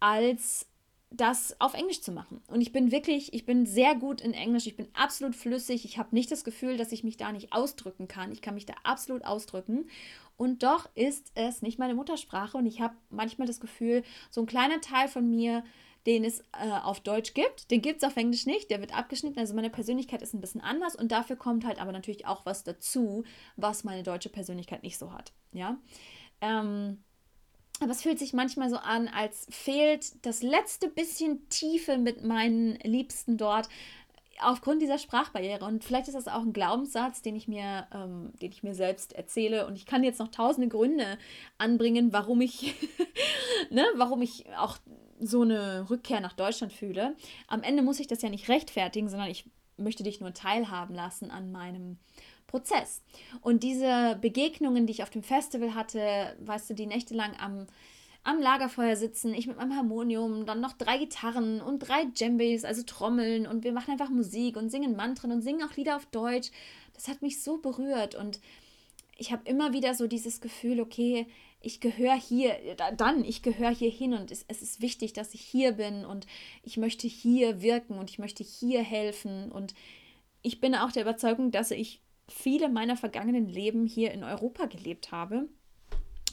[0.00, 0.66] als
[1.14, 2.42] das auf Englisch zu machen.
[2.46, 5.98] Und ich bin wirklich, ich bin sehr gut in Englisch, ich bin absolut flüssig, ich
[5.98, 8.32] habe nicht das Gefühl, dass ich mich da nicht ausdrücken kann.
[8.32, 9.88] Ich kann mich da absolut ausdrücken.
[10.36, 14.46] Und doch ist es nicht meine Muttersprache und ich habe manchmal das Gefühl, so ein
[14.46, 15.62] kleiner Teil von mir
[16.06, 17.70] den es äh, auf Deutsch gibt.
[17.70, 19.38] Den gibt es auf Englisch nicht, der wird abgeschnitten.
[19.38, 22.64] Also meine Persönlichkeit ist ein bisschen anders und dafür kommt halt aber natürlich auch was
[22.64, 23.24] dazu,
[23.56, 25.32] was meine deutsche Persönlichkeit nicht so hat.
[25.52, 25.78] Ja.
[26.40, 27.02] Ähm,
[27.80, 32.76] aber es fühlt sich manchmal so an, als fehlt das letzte bisschen Tiefe mit meinen
[32.76, 33.68] Liebsten dort
[34.40, 35.64] aufgrund dieser Sprachbarriere.
[35.64, 39.12] Und vielleicht ist das auch ein Glaubenssatz, den ich mir, ähm, den ich mir selbst
[39.14, 39.66] erzähle.
[39.66, 41.18] Und ich kann jetzt noch tausende Gründe
[41.58, 42.74] anbringen, warum ich,
[43.70, 44.78] ne, warum ich auch
[45.22, 47.16] so eine Rückkehr nach Deutschland fühle.
[47.48, 49.44] Am Ende muss ich das ja nicht rechtfertigen, sondern ich
[49.76, 51.98] möchte dich nur teilhaben lassen an meinem
[52.46, 53.02] Prozess.
[53.40, 57.66] Und diese Begegnungen, die ich auf dem Festival hatte, weißt du, die nächtelang am
[58.24, 62.82] am Lagerfeuer sitzen, ich mit meinem Harmonium, dann noch drei Gitarren und drei Djembes, also
[62.84, 66.50] Trommeln und wir machen einfach Musik und singen Mantren und singen auch Lieder auf Deutsch.
[66.94, 68.40] Das hat mich so berührt und
[69.16, 71.26] ich habe immer wieder so dieses Gefühl, okay,
[71.62, 72.56] ich gehöre hier,
[72.96, 76.26] dann, ich gehöre hier hin und es, es, ist wichtig, dass ich hier bin und
[76.62, 79.50] ich möchte hier wirken und ich möchte hier helfen.
[79.50, 79.74] Und
[80.42, 85.12] ich bin auch der Überzeugung, dass ich viele meiner vergangenen Leben hier in Europa gelebt
[85.12, 85.48] habe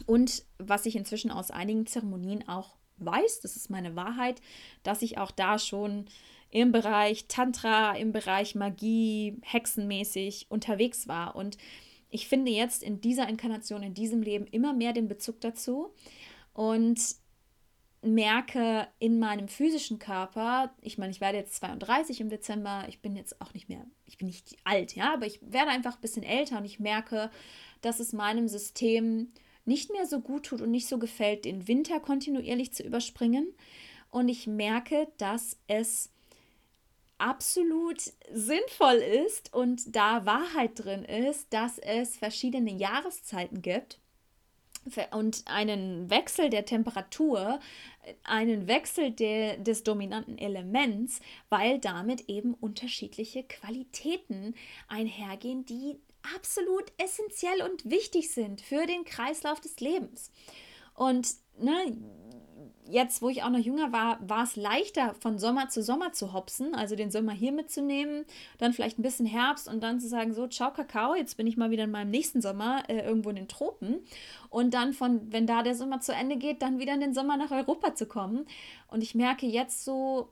[0.06, 4.42] und was ich inzwischen aus einigen Zeremonien auch weiß, das ist meine Wahrheit,
[4.84, 6.06] dass ich auch da schon
[6.52, 11.36] im Bereich Tantra, im Bereich Magie, hexenmäßig unterwegs war.
[11.36, 11.58] Und
[12.10, 15.94] ich finde jetzt in dieser Inkarnation, in diesem Leben immer mehr den Bezug dazu
[16.54, 17.00] und
[18.02, 23.16] merke in meinem physischen Körper, ich meine, ich werde jetzt 32 im Dezember, ich bin
[23.16, 26.24] jetzt auch nicht mehr, ich bin nicht alt, ja, aber ich werde einfach ein bisschen
[26.24, 27.30] älter und ich merke,
[27.82, 29.34] dass es meinem System
[29.66, 33.54] nicht mehr so gut tut und nicht so gefällt, den Winter kontinuierlich zu überspringen.
[34.10, 36.12] Und ich merke, dass es
[37.20, 38.02] absolut
[38.32, 44.00] sinnvoll ist und da Wahrheit drin ist, dass es verschiedene Jahreszeiten gibt
[45.12, 47.60] und einen Wechsel der Temperatur,
[48.24, 54.56] einen Wechsel der, des dominanten Elements, weil damit eben unterschiedliche Qualitäten
[54.88, 56.00] einhergehen, die
[56.36, 60.32] absolut essentiell und wichtig sind für den Kreislauf des Lebens.
[60.96, 61.98] Und ne,
[62.90, 66.34] jetzt, wo ich auch noch jünger war, war es leichter, von Sommer zu Sommer zu
[66.34, 68.26] hopsen, also den Sommer hier mitzunehmen,
[68.58, 71.58] dann vielleicht ein bisschen Herbst und dann zu sagen, so, ciao Kakao, jetzt bin ich
[71.58, 74.00] mal wieder in meinem nächsten Sommer äh, irgendwo in den Tropen.
[74.50, 77.38] Und dann von, wenn da der Sommer zu Ende geht, dann wieder in den Sommer
[77.38, 78.46] nach Europa zu kommen.
[78.88, 80.30] Und ich merke jetzt so,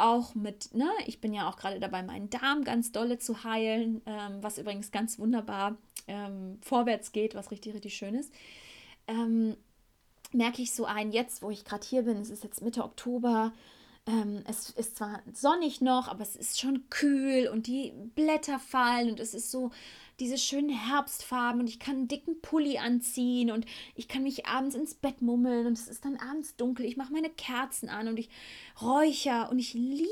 [0.00, 4.00] auch mit, ne, ich bin ja auch gerade dabei, meinen Darm ganz dolle zu heilen,
[4.06, 5.76] ähm, was übrigens ganz wunderbar
[6.08, 8.32] ähm, vorwärts geht, was richtig, richtig schön ist.
[9.06, 9.56] Ähm,
[10.32, 13.52] merke ich so ein, jetzt, wo ich gerade hier bin, es ist jetzt Mitte Oktober,
[14.06, 19.10] ähm, es ist zwar sonnig noch, aber es ist schon kühl und die Blätter fallen
[19.10, 19.70] und es ist so
[20.20, 24.76] diese schönen Herbstfarben und ich kann einen dicken Pulli anziehen und ich kann mich abends
[24.76, 26.84] ins Bett mummeln und es ist dann abends dunkel.
[26.84, 28.28] Ich mache meine Kerzen an und ich
[28.80, 30.06] räucher und ich liebe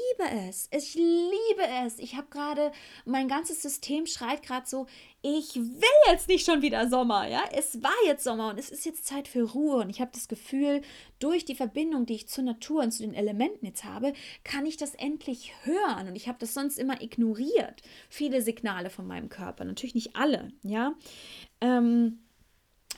[0.49, 0.69] es.
[0.73, 1.99] Ich liebe es.
[1.99, 2.73] Ich habe gerade,
[3.05, 4.87] mein ganzes System schreit gerade so,
[5.21, 7.43] ich will jetzt nicht schon wieder Sommer, ja?
[7.53, 10.29] Es war jetzt Sommer und es ist jetzt Zeit für Ruhe und ich habe das
[10.29, 10.81] Gefühl,
[11.19, 14.13] durch die Verbindung, die ich zur Natur und zu den Elementen jetzt habe,
[14.45, 17.83] kann ich das endlich hören und ich habe das sonst immer ignoriert.
[18.09, 20.95] Viele Signale von meinem Körper, natürlich nicht alle, ja?
[21.61, 22.21] Ähm,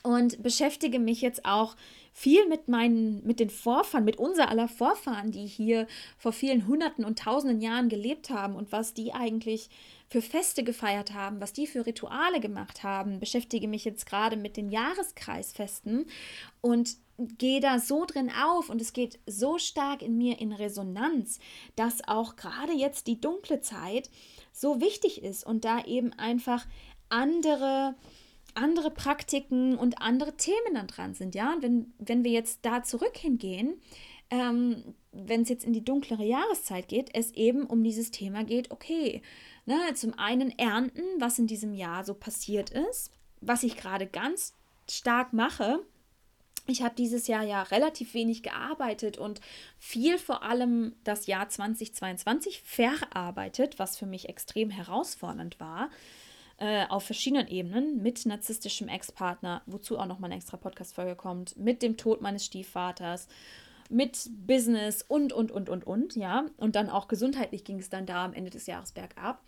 [0.03, 1.77] und beschäftige mich jetzt auch
[2.13, 5.87] viel mit meinen, mit den Vorfahren, mit unser aller Vorfahren, die hier
[6.19, 9.71] vor vielen Hunderten und Tausenden Jahren gelebt haben und was die eigentlich
[10.09, 14.57] für Feste gefeiert haben, was die für Rituale gemacht haben, beschäftige mich jetzt gerade mit
[14.57, 16.07] den Jahreskreisfesten
[16.61, 16.97] und
[17.39, 21.39] gehe da so drin auf und es geht so stark in mir in Resonanz,
[21.77, 24.11] dass auch gerade jetzt die dunkle Zeit
[24.53, 26.67] so wichtig ist und da eben einfach
[27.11, 27.95] andere
[28.55, 31.53] andere Praktiken und andere Themen dann dran sind, ja.
[31.53, 33.81] Und wenn, wenn wir jetzt da zurück hingehen,
[34.31, 38.71] ähm, wenn es jetzt in die dunklere Jahreszeit geht, es eben um dieses Thema geht,
[38.71, 39.23] okay,
[39.67, 44.55] ne, zum einen ernten, was in diesem Jahr so passiert ist, was ich gerade ganz
[44.89, 45.81] stark mache.
[46.67, 49.41] Ich habe dieses Jahr ja relativ wenig gearbeitet und
[49.79, 55.91] viel vor allem das Jahr 2022 verarbeitet, was für mich extrem herausfordernd war
[56.61, 61.83] äh, auf verschiedenen Ebenen mit narzisstischem Ex-Partner, wozu auch nochmal eine extra Podcast-Folge kommt, mit
[61.83, 63.29] dem Tod meines Stiefvaters,
[63.89, 66.47] mit Business und, und, und, und, und, ja.
[66.59, 69.43] Und dann auch gesundheitlich ging es dann da am Ende des Jahres bergab.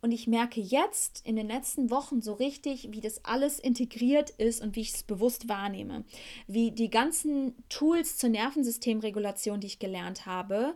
[0.00, 4.62] Und ich merke jetzt in den letzten Wochen so richtig, wie das alles integriert ist
[4.62, 6.04] und wie ich es bewusst wahrnehme.
[6.46, 10.74] Wie die ganzen Tools zur Nervensystemregulation, die ich gelernt habe,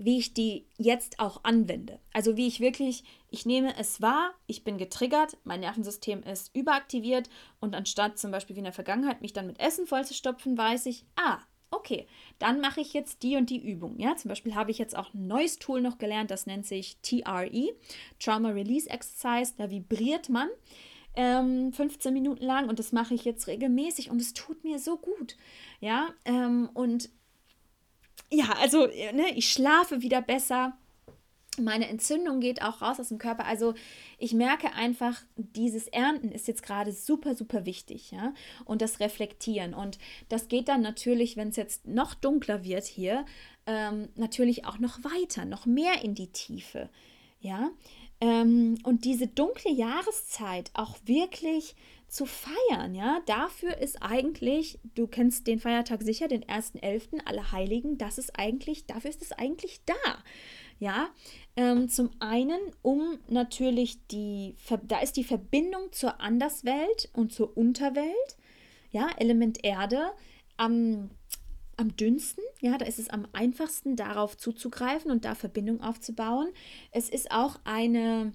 [0.00, 2.00] wie ich die jetzt auch anwende.
[2.12, 7.28] Also wie ich wirklich, ich nehme es wahr, ich bin getriggert, mein Nervensystem ist überaktiviert
[7.60, 11.04] und anstatt zum Beispiel wie in der Vergangenheit mich dann mit Essen vollzustopfen, weiß ich,
[11.16, 11.38] ah,
[11.70, 12.06] okay,
[12.38, 13.98] dann mache ich jetzt die und die Übung.
[13.98, 16.96] Ja, zum Beispiel habe ich jetzt auch ein neues Tool noch gelernt, das nennt sich
[17.02, 17.74] TRE,
[18.18, 19.54] Trauma Release Exercise.
[19.58, 20.48] Da vibriert man
[21.14, 24.96] ähm, 15 Minuten lang und das mache ich jetzt regelmäßig und es tut mir so
[24.96, 25.36] gut.
[25.80, 27.10] Ja, ähm, und
[28.30, 30.76] ja, also äh, ne, ich schlafe wieder besser.
[31.58, 33.44] Meine Entzündung geht auch raus aus dem Körper.
[33.44, 33.74] Also
[34.18, 38.32] ich merke einfach, dieses Ernten ist jetzt gerade super, super wichtig, ja.
[38.64, 39.74] Und das Reflektieren.
[39.74, 43.26] Und das geht dann natürlich, wenn es jetzt noch dunkler wird hier,
[43.66, 46.88] ähm, natürlich auch noch weiter, noch mehr in die Tiefe,
[47.40, 47.70] ja.
[48.20, 51.74] Ähm, und diese dunkle Jahreszeit auch wirklich
[52.10, 53.20] zu feiern, ja.
[53.26, 58.86] Dafür ist eigentlich, du kennst den Feiertag sicher, den 1.11., alle Heiligen, das ist eigentlich,
[58.86, 59.94] dafür ist es eigentlich da.
[60.78, 61.10] Ja,
[61.56, 68.36] ähm, zum einen, um natürlich die, da ist die Verbindung zur Anderswelt und zur Unterwelt,
[68.90, 70.10] ja, Element Erde,
[70.56, 71.10] am,
[71.76, 76.48] am dünnsten, ja, da ist es am einfachsten, darauf zuzugreifen und da Verbindung aufzubauen.
[76.92, 78.32] Es ist auch eine,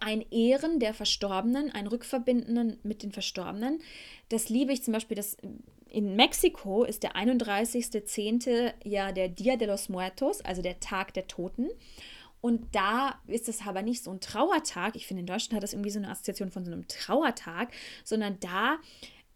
[0.00, 3.80] ein Ehren der Verstorbenen, ein Rückverbinden mit den Verstorbenen.
[4.28, 5.36] Das liebe ich zum Beispiel, das
[5.88, 8.72] in Mexiko ist der 31.10.
[8.84, 11.68] ja der Dia de los Muertos, also der Tag der Toten.
[12.40, 14.94] Und da ist es aber nicht so ein Trauertag.
[14.94, 17.72] Ich finde, in Deutschland hat das irgendwie so eine Assoziation von so einem Trauertag,
[18.04, 18.76] sondern da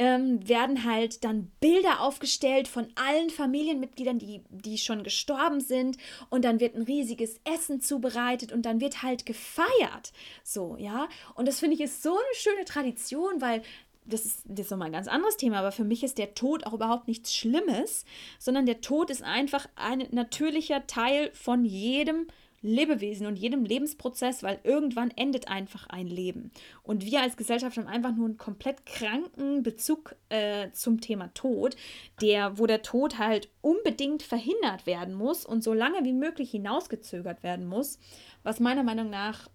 [0.01, 5.99] ähm, werden halt dann Bilder aufgestellt von allen Familienmitgliedern, die, die schon gestorben sind.
[6.31, 10.15] Und dann wird ein riesiges Essen zubereitet und dann wird halt gefeiert.
[10.43, 11.07] So, ja.
[11.35, 13.61] Und das finde ich ist so eine schöne Tradition, weil
[14.07, 16.73] das ist jetzt nochmal ein ganz anderes Thema, aber für mich ist der Tod auch
[16.73, 18.07] überhaupt nichts Schlimmes,
[18.39, 22.27] sondern der Tod ist einfach ein natürlicher Teil von jedem
[22.63, 26.51] Lebewesen und jedem Lebensprozess, weil irgendwann endet einfach ein Leben.
[26.83, 31.77] Und wir als Gesellschaft haben einfach nur einen komplett kranken Bezug äh, zum Thema Tod,
[32.21, 37.43] der, wo der Tod halt unbedingt verhindert werden muss und so lange wie möglich hinausgezögert
[37.43, 37.99] werden muss,
[38.43, 39.49] was meiner Meinung nach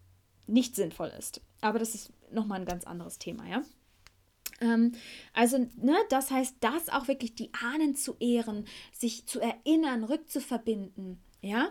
[0.47, 1.41] nicht sinnvoll ist.
[1.61, 3.63] Aber das ist nochmal ein ganz anderes Thema, ja.
[4.61, 4.93] Ähm,
[5.33, 11.19] also, ne, das heißt, das auch wirklich die Ahnen zu ehren, sich zu erinnern, rückzuverbinden,
[11.41, 11.69] ja.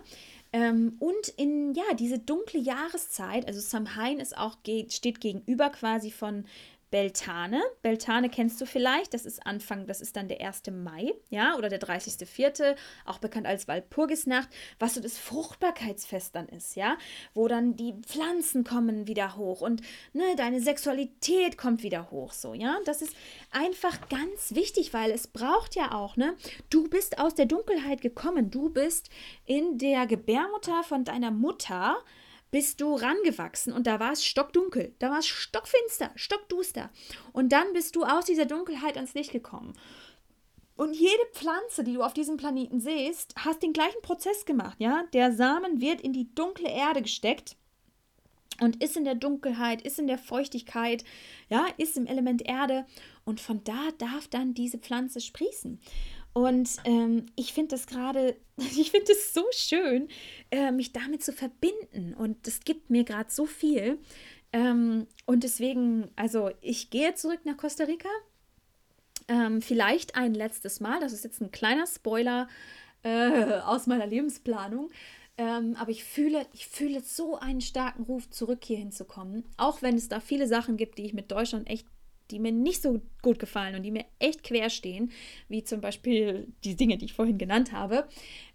[0.55, 6.45] Ähm, und in, ja, diese dunkle Jahreszeit, also Samhain ist auch, steht gegenüber quasi von
[6.95, 7.61] Beltane.
[7.83, 10.63] Beltane kennst du vielleicht, das ist Anfang, das ist dann der 1.
[10.71, 16.77] Mai, ja, oder der 30.04., auch bekannt als Walpurgisnacht, was so das Fruchtbarkeitsfest dann ist,
[16.77, 16.97] ja,
[17.35, 22.55] wo dann die Pflanzen kommen wieder hoch und ne, deine Sexualität kommt wieder hoch, so,
[22.55, 22.79] ja.
[22.85, 23.17] Das ist
[23.51, 26.37] einfach ganz wichtig, weil es braucht ja auch, ne,
[26.71, 29.11] du bist aus der Dunkelheit gekommen, du bist
[29.47, 31.97] in der Gebärmutter von deiner Mutter,
[32.55, 36.89] bist du rangewachsen und da war es stockdunkel, da war es stockfinster, stockduster.
[37.33, 39.73] Und dann bist du aus dieser Dunkelheit ans Licht gekommen.
[40.77, 45.03] Und jede Pflanze, die du auf diesem Planeten siehst, hast den gleichen Prozess gemacht, ja?
[45.13, 47.57] Der Samen wird in die dunkle Erde gesteckt
[48.61, 51.03] und ist in der Dunkelheit, ist in der Feuchtigkeit,
[51.49, 52.87] ja, ist im Element Erde
[53.25, 55.81] und von da darf dann diese Pflanze sprießen.
[56.35, 60.09] Und ähm, ich finde das gerade, ich finde es so schön,
[60.51, 62.13] äh, mich damit zu verbinden.
[62.13, 63.99] Und das gibt mir gerade so viel.
[64.53, 68.09] Ähm, und deswegen, also ich gehe zurück nach Costa Rica.
[69.29, 71.01] Ähm, vielleicht ein letztes Mal.
[71.01, 72.49] Das ist jetzt ein kleiner Spoiler
[73.05, 74.91] äh, aus meiner Lebensplanung.
[75.37, 79.45] Ähm, aber ich fühle, ich fühle so einen starken Ruf, zurück hier hinzukommen.
[79.57, 81.87] Auch wenn es da viele Sachen gibt, die ich mit Deutschland echt
[82.31, 85.11] die mir nicht so gut gefallen und die mir echt quer stehen,
[85.49, 88.09] wie zum Beispiel die Dinge, die ich vorhin genannt habe,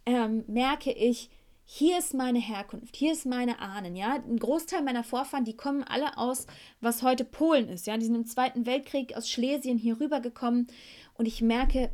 [0.05, 1.29] ähm, merke ich,
[1.71, 4.15] hier ist meine Herkunft, hier ist meine Ahnen, ja.
[4.15, 6.47] Ein Großteil meiner Vorfahren, die kommen alle aus,
[6.81, 7.95] was heute Polen ist, ja.
[7.95, 10.65] Die sind im Zweiten Weltkrieg aus Schlesien hier rübergekommen
[11.13, 11.91] und ich merke,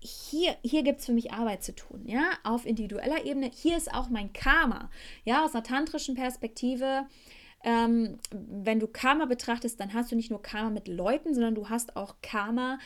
[0.00, 3.50] hier, hier gibt es für mich Arbeit zu tun, ja, auf individueller Ebene.
[3.54, 4.90] Hier ist auch mein Karma,
[5.24, 7.06] ja, aus einer tantrischen Perspektive
[7.64, 11.68] ähm, wenn du Karma betrachtest, dann hast du nicht nur Karma mit Leuten, sondern du
[11.68, 12.78] hast auch Karma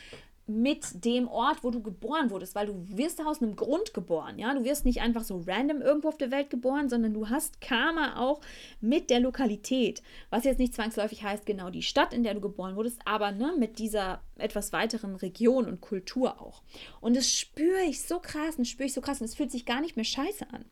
[0.51, 4.53] mit dem Ort, wo du geboren wurdest, weil du wirst aus einem Grund geboren, ja,
[4.55, 8.21] du wirst nicht einfach so random irgendwo auf der Welt geboren, sondern du hast Karma
[8.21, 8.41] auch
[8.81, 12.77] mit der Lokalität, was jetzt nicht zwangsläufig heißt genau die Stadt, in der du geboren
[12.77, 16.63] wurdest, aber ne, mit dieser etwas weiteren Region und Kultur auch.
[17.01, 19.67] Und das spüre ich so krass und spüre ich so krass und es fühlt sich
[19.67, 20.65] gar nicht mehr scheiße an.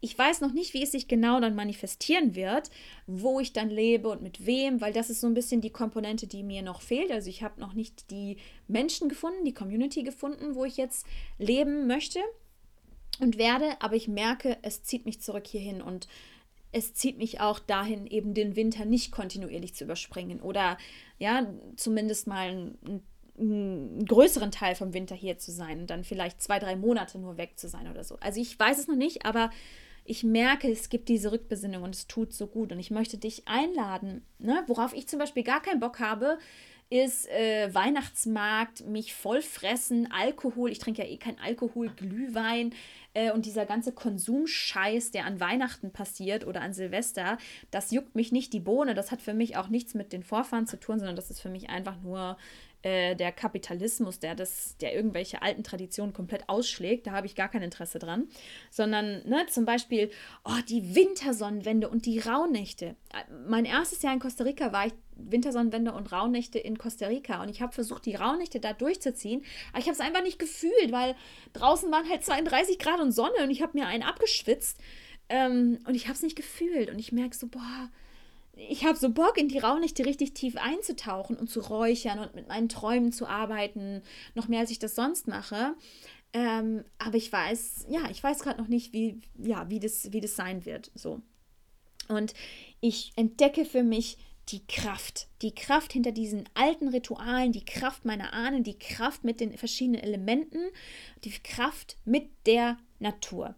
[0.00, 2.70] Ich weiß noch nicht, wie es sich genau dann manifestieren wird,
[3.06, 6.26] wo ich dann lebe und mit wem, weil das ist so ein bisschen die Komponente,
[6.26, 7.10] die mir noch fehlt.
[7.10, 8.36] Also ich habe noch nicht die
[8.68, 11.06] Menschen gefunden, die Community gefunden, wo ich jetzt
[11.38, 12.20] leben möchte
[13.20, 16.08] und werde, aber ich merke, es zieht mich zurück hierhin und
[16.72, 20.76] es zieht mich auch dahin, eben den Winter nicht kontinuierlich zu überspringen oder
[21.18, 23.02] ja, zumindest mal einen,
[23.38, 27.38] einen größeren Teil vom Winter hier zu sein und dann vielleicht zwei, drei Monate nur
[27.38, 28.16] weg zu sein oder so.
[28.20, 29.50] Also ich weiß es noch nicht, aber
[30.04, 32.72] ich merke, es gibt diese Rückbesinnung und es tut so gut.
[32.72, 34.62] Und ich möchte dich einladen, ne?
[34.66, 36.38] worauf ich zum Beispiel gar keinen Bock habe,
[36.88, 42.72] ist äh, Weihnachtsmarkt, mich vollfressen, Alkohol, ich trinke ja eh kein Alkohol, Glühwein
[43.14, 47.38] äh, und dieser ganze Konsumscheiß, der an Weihnachten passiert oder an Silvester,
[47.72, 48.94] das juckt mich nicht die Bohne.
[48.94, 51.48] Das hat für mich auch nichts mit den Vorfahren zu tun, sondern das ist für
[51.48, 52.36] mich einfach nur
[52.82, 57.06] äh, der Kapitalismus, der das, der irgendwelche alten Traditionen komplett ausschlägt.
[57.06, 58.28] Da habe ich gar kein Interesse dran.
[58.70, 60.10] Sondern ne, zum Beispiel,
[60.44, 62.96] oh, die Wintersonnenwende und die Rauhnächte.
[63.48, 67.42] Mein erstes Jahr in Costa Rica war ich Wintersonnenwende und Rauhnächte in Costa Rica.
[67.42, 69.42] Und ich habe versucht, die Rauhnächte da durchzuziehen.
[69.70, 71.16] Aber ich habe es einfach nicht gefühlt, weil
[71.54, 74.78] draußen waren halt 32 Grad und Sonne und ich habe mir einen abgeschwitzt.
[75.28, 76.90] Ähm, und ich habe es nicht gefühlt.
[76.90, 77.90] Und ich merke so, boah,
[78.56, 82.48] ich habe so Bock, in die Raunächte richtig tief einzutauchen und zu räuchern und mit
[82.48, 84.02] meinen Träumen zu arbeiten,
[84.34, 85.74] noch mehr als ich das sonst mache.
[86.32, 90.20] Ähm, aber ich weiß, ja, ich weiß gerade noch nicht, wie, ja, wie, das, wie
[90.20, 90.90] das sein wird.
[90.94, 91.20] So.
[92.08, 92.32] Und
[92.80, 94.16] ich entdecke für mich
[94.48, 99.40] die Kraft, die Kraft hinter diesen alten Ritualen, die Kraft meiner Ahnen, die Kraft mit
[99.40, 100.60] den verschiedenen Elementen,
[101.24, 103.54] die Kraft mit der Natur.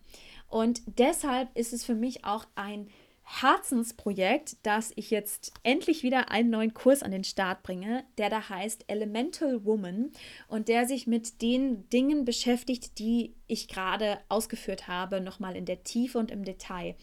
[0.49, 2.89] Und deshalb ist es für mich auch ein
[3.31, 8.49] Herzensprojekt, dass ich jetzt endlich wieder einen neuen Kurs an den Start bringe, der da
[8.49, 10.13] heißt Elemental Woman
[10.49, 15.85] und der sich mit den Dingen beschäftigt, die ich gerade ausgeführt habe, nochmal in der
[15.85, 16.97] Tiefe und im Detail.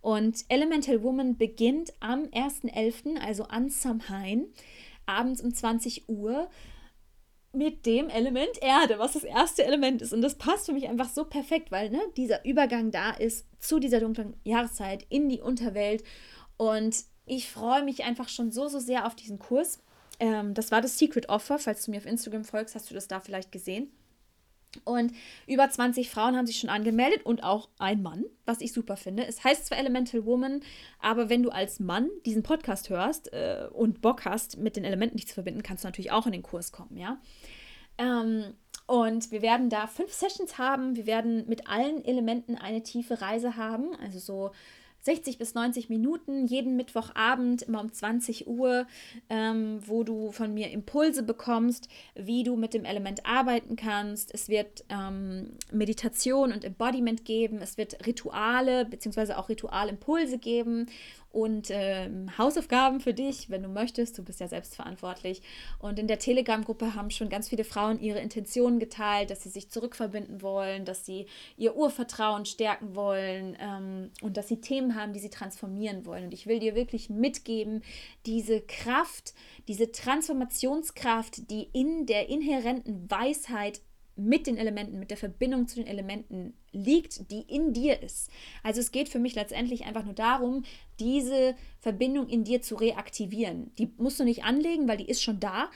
[0.00, 4.46] Und Elemental Woman beginnt am 1.11., also an Samhain,
[5.04, 6.48] abends um 20 Uhr
[7.56, 10.12] mit dem Element Erde, was das erste Element ist.
[10.12, 13.78] Und das passt für mich einfach so perfekt, weil ne, dieser Übergang da ist zu
[13.78, 16.04] dieser dunklen Jahreszeit in die Unterwelt.
[16.56, 19.82] Und ich freue mich einfach schon so, so sehr auf diesen Kurs.
[20.20, 21.58] Ähm, das war das Secret Offer.
[21.58, 23.90] Falls du mir auf Instagram folgst, hast du das da vielleicht gesehen.
[24.84, 25.12] Und
[25.46, 29.26] über 20 Frauen haben sich schon angemeldet und auch ein Mann, was ich super finde.
[29.26, 30.60] Es heißt zwar Elemental Woman,
[31.00, 35.16] aber wenn du als Mann diesen Podcast hörst äh, und Bock hast, mit den Elementen
[35.16, 37.18] dich zu verbinden, kannst du natürlich auch in den Kurs kommen, ja.
[37.98, 38.54] Ähm,
[38.86, 40.94] und wir werden da fünf Sessions haben.
[40.94, 44.52] Wir werden mit allen Elementen eine tiefe Reise haben, also so
[45.06, 48.86] 60 bis 90 Minuten jeden Mittwochabend, immer um 20 Uhr,
[49.30, 54.34] ähm, wo du von mir Impulse bekommst, wie du mit dem Element arbeiten kannst.
[54.34, 57.58] Es wird ähm, Meditation und Embodiment geben.
[57.62, 59.34] Es wird Rituale bzw.
[59.34, 60.88] auch Ritualimpulse geben
[61.36, 62.08] und äh,
[62.38, 64.16] Hausaufgaben für dich, wenn du möchtest.
[64.16, 65.42] Du bist ja selbstverantwortlich.
[65.78, 69.68] Und in der Telegram-Gruppe haben schon ganz viele Frauen ihre Intentionen geteilt, dass sie sich
[69.68, 71.26] zurückverbinden wollen, dass sie
[71.58, 76.24] ihr Urvertrauen stärken wollen ähm, und dass sie Themen haben, die sie transformieren wollen.
[76.24, 77.82] Und ich will dir wirklich mitgeben,
[78.24, 79.34] diese Kraft,
[79.68, 83.82] diese Transformationskraft, die in der inhärenten Weisheit
[84.16, 88.30] mit den Elementen, mit der Verbindung zu den Elementen liegt, die in dir ist.
[88.62, 90.64] Also es geht für mich letztendlich einfach nur darum,
[90.98, 93.74] diese Verbindung in dir zu reaktivieren.
[93.76, 95.70] Die musst du nicht anlegen, weil die ist schon da.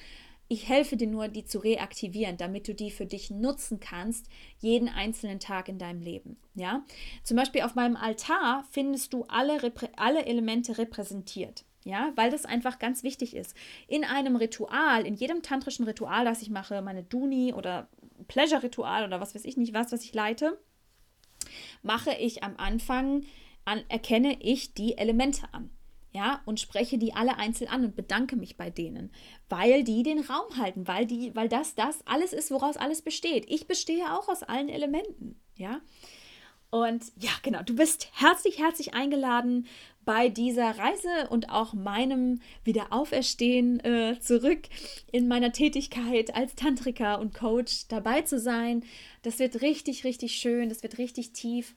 [0.49, 4.27] Ich helfe dir nur, die zu reaktivieren, damit du die für dich nutzen kannst,
[4.59, 6.39] jeden einzelnen Tag in deinem Leben.
[6.55, 6.85] Ja?
[7.23, 9.61] Zum Beispiel auf meinem Altar findest du alle,
[9.97, 11.65] alle Elemente repräsentiert.
[11.85, 13.57] Ja, weil das einfach ganz wichtig ist.
[13.89, 17.89] In einem Ritual, in jedem tantrischen Ritual, das ich mache, meine Duni oder
[18.27, 20.59] Pleasure-Ritual oder was weiß ich nicht was, was ich leite,
[21.83, 23.25] mache ich am Anfang,
[23.65, 25.71] an, erkenne ich die Elemente an.
[26.13, 29.13] Ja, und spreche die alle einzeln an und bedanke mich bei denen,
[29.49, 33.49] weil die den Raum halten, weil die, weil das das alles ist, woraus alles besteht.
[33.49, 35.81] Ich bestehe auch aus allen Elementen, ja.
[36.71, 39.67] Und ja, genau, du bist herzlich, herzlich eingeladen,
[40.05, 44.63] bei dieser Reise und auch meinem Wiederauferstehen äh, zurück
[45.13, 48.83] in meiner Tätigkeit als Tantriker und Coach dabei zu sein.
[49.23, 51.75] Das wird richtig, richtig schön, das wird richtig tief.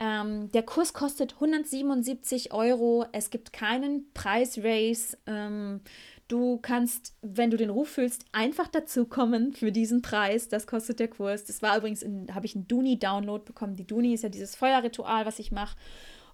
[0.00, 3.06] Ähm, der Kurs kostet 177 Euro.
[3.12, 5.16] Es gibt keinen Preisrace.
[5.26, 5.80] Ähm,
[6.28, 10.48] du kannst, wenn du den Ruf fühlst, einfach dazukommen für diesen Preis.
[10.48, 11.44] Das kostet der Kurs.
[11.44, 13.76] Das war übrigens, habe ich einen Duni-Download bekommen.
[13.76, 15.76] Die Duni ist ja dieses Feuerritual, was ich mache.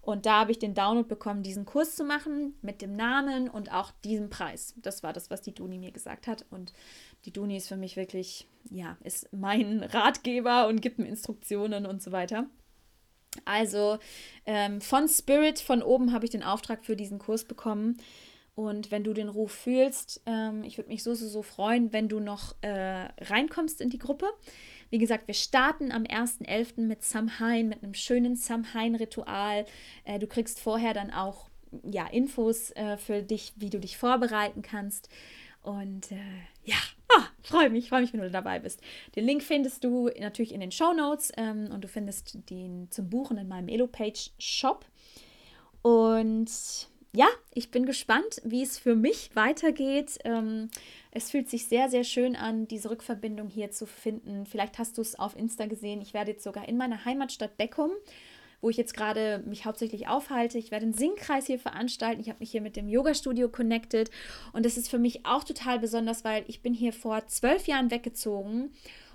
[0.01, 3.71] Und da habe ich den Download bekommen, diesen Kurs zu machen mit dem Namen und
[3.71, 4.73] auch diesem Preis.
[4.77, 6.45] Das war das, was die Duni mir gesagt hat.
[6.49, 6.73] Und
[7.25, 12.01] die Duni ist für mich wirklich, ja, ist mein Ratgeber und gibt mir Instruktionen und
[12.01, 12.47] so weiter.
[13.45, 13.99] Also
[14.45, 17.97] ähm, von Spirit, von oben habe ich den Auftrag für diesen Kurs bekommen.
[18.55, 22.09] Und wenn du den Ruf fühlst, ähm, ich würde mich so, so, so freuen, wenn
[22.09, 24.27] du noch äh, reinkommst in die Gruppe.
[24.91, 26.81] Wie gesagt, wir starten am 1.11.
[26.81, 29.65] mit Samhain, mit einem schönen Samhain-Ritual.
[30.03, 31.49] Äh, du kriegst vorher dann auch
[31.83, 35.09] ja, Infos äh, für dich, wie du dich vorbereiten kannst.
[35.63, 36.17] Und äh,
[36.65, 36.75] ja,
[37.15, 38.81] ah, freue mich, freue mich, wenn du dabei bist.
[39.15, 43.09] Den Link findest du natürlich in den Show Notes ähm, und du findest den zum
[43.09, 44.85] Buchen in meinem Elo-Page Shop.
[45.81, 46.51] Und
[47.13, 50.17] ja, ich bin gespannt, wie es für mich weitergeht.
[50.23, 50.69] Ähm,
[51.11, 54.45] es fühlt sich sehr, sehr schön an, diese Rückverbindung hier zu finden.
[54.45, 56.01] Vielleicht hast du es auf Insta gesehen.
[56.01, 57.91] Ich werde jetzt sogar in meiner Heimatstadt Beckum,
[58.61, 60.57] wo ich jetzt gerade mich hauptsächlich aufhalte.
[60.57, 62.21] Ich werde einen Singkreis hier veranstalten.
[62.21, 64.09] Ich habe mich hier mit dem Yoga-Studio connected
[64.53, 67.91] und das ist für mich auch total besonders, weil ich bin hier vor zwölf Jahren
[67.91, 68.71] weggezogen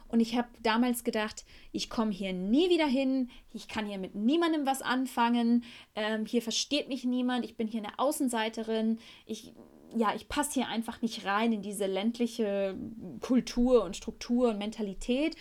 [0.09, 4.15] und ich habe damals gedacht, ich komme hier nie wieder hin, ich kann hier mit
[4.15, 9.55] niemandem was anfangen, ähm, hier versteht mich niemand, ich bin hier eine Außenseiterin, ich
[9.95, 12.77] ja, ich passe hier einfach nicht rein in diese ländliche
[13.21, 15.37] Kultur und Struktur und Mentalität.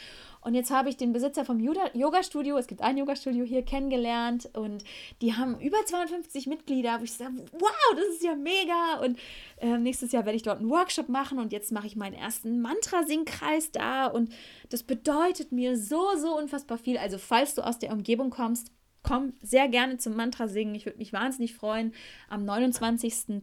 [0.46, 4.84] Und jetzt habe ich den Besitzer vom Yoga-Studio, es gibt ein Yoga-Studio hier, kennengelernt und
[5.20, 9.00] die haben über 250 Mitglieder, wo ich sage, wow, das ist ja mega.
[9.04, 9.18] Und
[9.58, 12.62] äh, nächstes Jahr werde ich dort einen Workshop machen und jetzt mache ich meinen ersten
[12.62, 14.32] Mantra-Singkreis da und
[14.70, 17.00] das bedeutet mir so, so unfassbar viel.
[17.00, 18.72] Also falls du aus der Umgebung kommst,
[19.02, 20.76] komm sehr gerne zum Mantra singen.
[20.76, 21.92] Ich würde mich wahnsinnig freuen.
[22.30, 23.42] Am 29.10.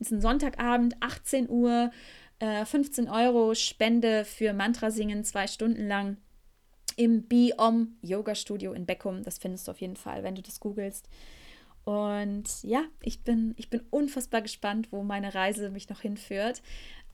[0.00, 1.92] ist ein Sonntagabend, 18 Uhr,
[2.38, 6.18] äh, 15 Euro Spende für Mantra singen, zwei Stunden lang
[6.96, 9.22] im Biom Yoga Studio in Beckum.
[9.22, 11.08] Das findest du auf jeden Fall, wenn du das googelst.
[11.84, 16.62] Und ja, ich bin, ich bin unfassbar gespannt, wo meine Reise mich noch hinführt.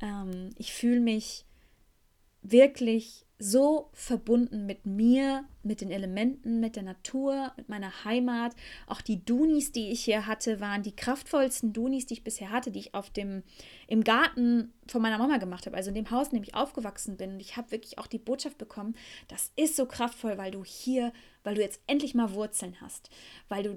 [0.01, 1.45] Ähm, ich fühle mich
[2.43, 8.55] wirklich so verbunden mit mir, mit den Elementen, mit der Natur, mit meiner Heimat.
[8.87, 12.71] Auch die Dunis, die ich hier hatte, waren die kraftvollsten Dunis, die ich bisher hatte,
[12.71, 13.43] die ich auf dem
[13.89, 17.17] im Garten von meiner Mama gemacht habe, also in dem Haus, in dem ich aufgewachsen
[17.17, 17.33] bin.
[17.33, 18.95] Und ich habe wirklich auch die Botschaft bekommen,
[19.27, 21.13] das ist so kraftvoll, weil du hier,
[21.43, 23.11] weil du jetzt endlich mal Wurzeln hast,
[23.49, 23.77] weil du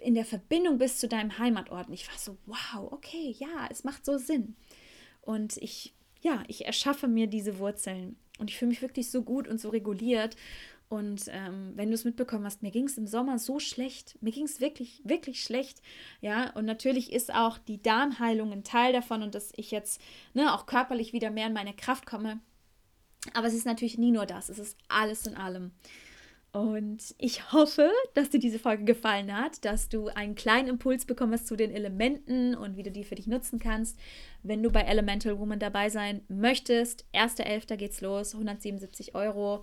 [0.00, 1.86] in der Verbindung bist zu deinem Heimatort.
[1.86, 4.56] Und ich war so, wow, okay, ja, es macht so Sinn.
[5.22, 5.94] Und ich
[6.24, 9.68] ja, ich erschaffe mir diese Wurzeln und ich fühle mich wirklich so gut und so
[9.68, 10.36] reguliert.
[10.88, 14.16] Und ähm, wenn du es mitbekommen hast, mir ging es im Sommer so schlecht.
[14.22, 15.82] Mir ging es wirklich, wirklich schlecht.
[16.22, 20.00] Ja, und natürlich ist auch die Darmheilung ein Teil davon und dass ich jetzt
[20.32, 22.40] ne, auch körperlich wieder mehr in meine Kraft komme.
[23.34, 24.48] Aber es ist natürlich nie nur das.
[24.48, 25.72] Es ist alles in allem.
[26.54, 31.48] Und ich hoffe, dass dir diese Folge gefallen hat, dass du einen kleinen Impuls bekommst
[31.48, 33.98] zu den Elementen und wie du die für dich nutzen kannst.
[34.44, 37.74] Wenn du bei Elemental Woman dabei sein möchtest, 1.11.
[37.74, 39.62] geht's los, 177 Euro.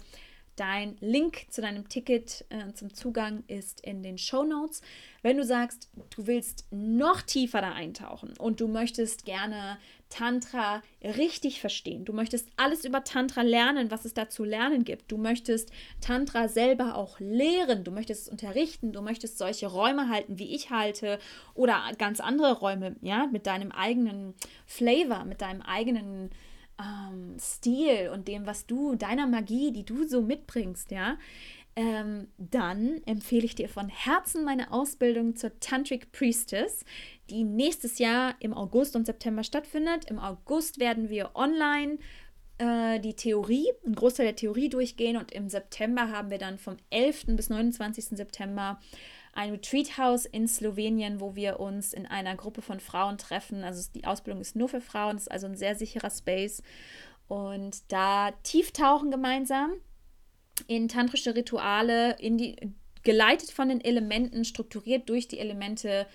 [0.58, 4.82] Dein Link zu deinem Ticket äh, zum Zugang ist in den Show Notes.
[5.22, 9.78] Wenn du sagst, du willst noch tiefer da eintauchen und du möchtest gerne
[10.12, 15.12] Tantra richtig verstehen, du möchtest alles über Tantra lernen, was es da zu lernen gibt,
[15.12, 20.38] du möchtest Tantra selber auch lehren, du möchtest es unterrichten, du möchtest solche Räume halten,
[20.38, 21.18] wie ich halte,
[21.56, 24.36] oder ganz andere Räume, ja, mit deinem eigenen
[24.68, 26.30] Flavor, mit deinem eigenen
[26.80, 31.18] ähm, Stil und dem, was du, deiner Magie, die du so mitbringst, ja,
[31.76, 36.84] ähm, dann empfehle ich dir von Herzen meine Ausbildung zur Tantric Priestess,
[37.32, 40.06] die nächstes Jahr im August und September stattfindet.
[40.06, 41.98] Im August werden wir online
[42.58, 46.78] äh, die Theorie, einen Großteil der Theorie durchgehen und im September haben wir dann vom
[46.90, 47.28] 11.
[47.38, 48.06] bis 29.
[48.18, 48.80] September
[49.34, 53.64] ein Retreat House in Slowenien, wo wir uns in einer Gruppe von Frauen treffen.
[53.64, 56.62] Also die Ausbildung ist nur für Frauen, ist also ein sehr sicherer Space.
[57.28, 59.72] Und da tief tauchen gemeinsam
[60.68, 62.58] in tantrische Rituale, in die,
[63.04, 66.06] geleitet von den Elementen, strukturiert durch die Elemente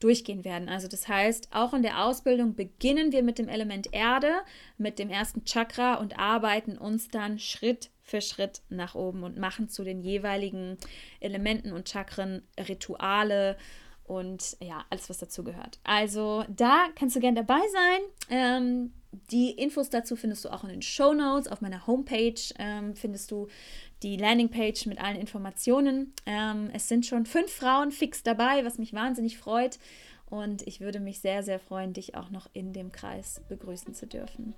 [0.00, 0.68] durchgehen werden.
[0.68, 4.32] Also das heißt, auch in der Ausbildung beginnen wir mit dem Element Erde,
[4.76, 9.68] mit dem ersten Chakra und arbeiten uns dann Schritt für Schritt nach oben und machen
[9.68, 10.78] zu den jeweiligen
[11.20, 13.56] Elementen und Chakren Rituale
[14.04, 15.78] und ja, alles, was dazu gehört.
[15.84, 18.00] Also da kannst du gerne dabei sein.
[18.30, 18.92] Ähm,
[19.30, 21.48] die Infos dazu findest du auch in den Show Notes.
[21.48, 23.48] Auf meiner Homepage ähm, findest du
[24.02, 26.12] die Landingpage mit allen Informationen.
[26.26, 29.78] Ähm, es sind schon fünf Frauen fix dabei, was mich wahnsinnig freut.
[30.30, 34.06] Und ich würde mich sehr, sehr freuen, dich auch noch in dem Kreis begrüßen zu
[34.06, 34.54] dürfen.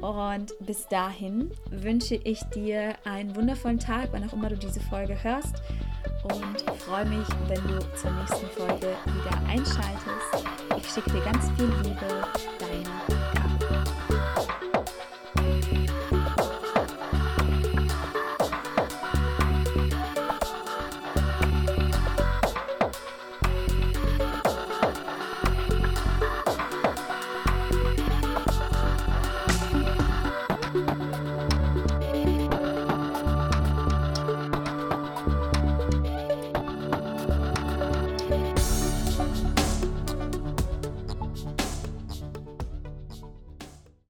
[0.00, 5.22] Und bis dahin wünsche ich dir einen wundervollen Tag, wann auch immer du diese Folge
[5.22, 5.54] hörst.
[6.24, 10.46] Und freue mich, wenn du zur nächsten Folge wieder einschaltest.
[10.76, 12.26] Ich schicke dir ganz viel Liebe,
[12.58, 13.19] deine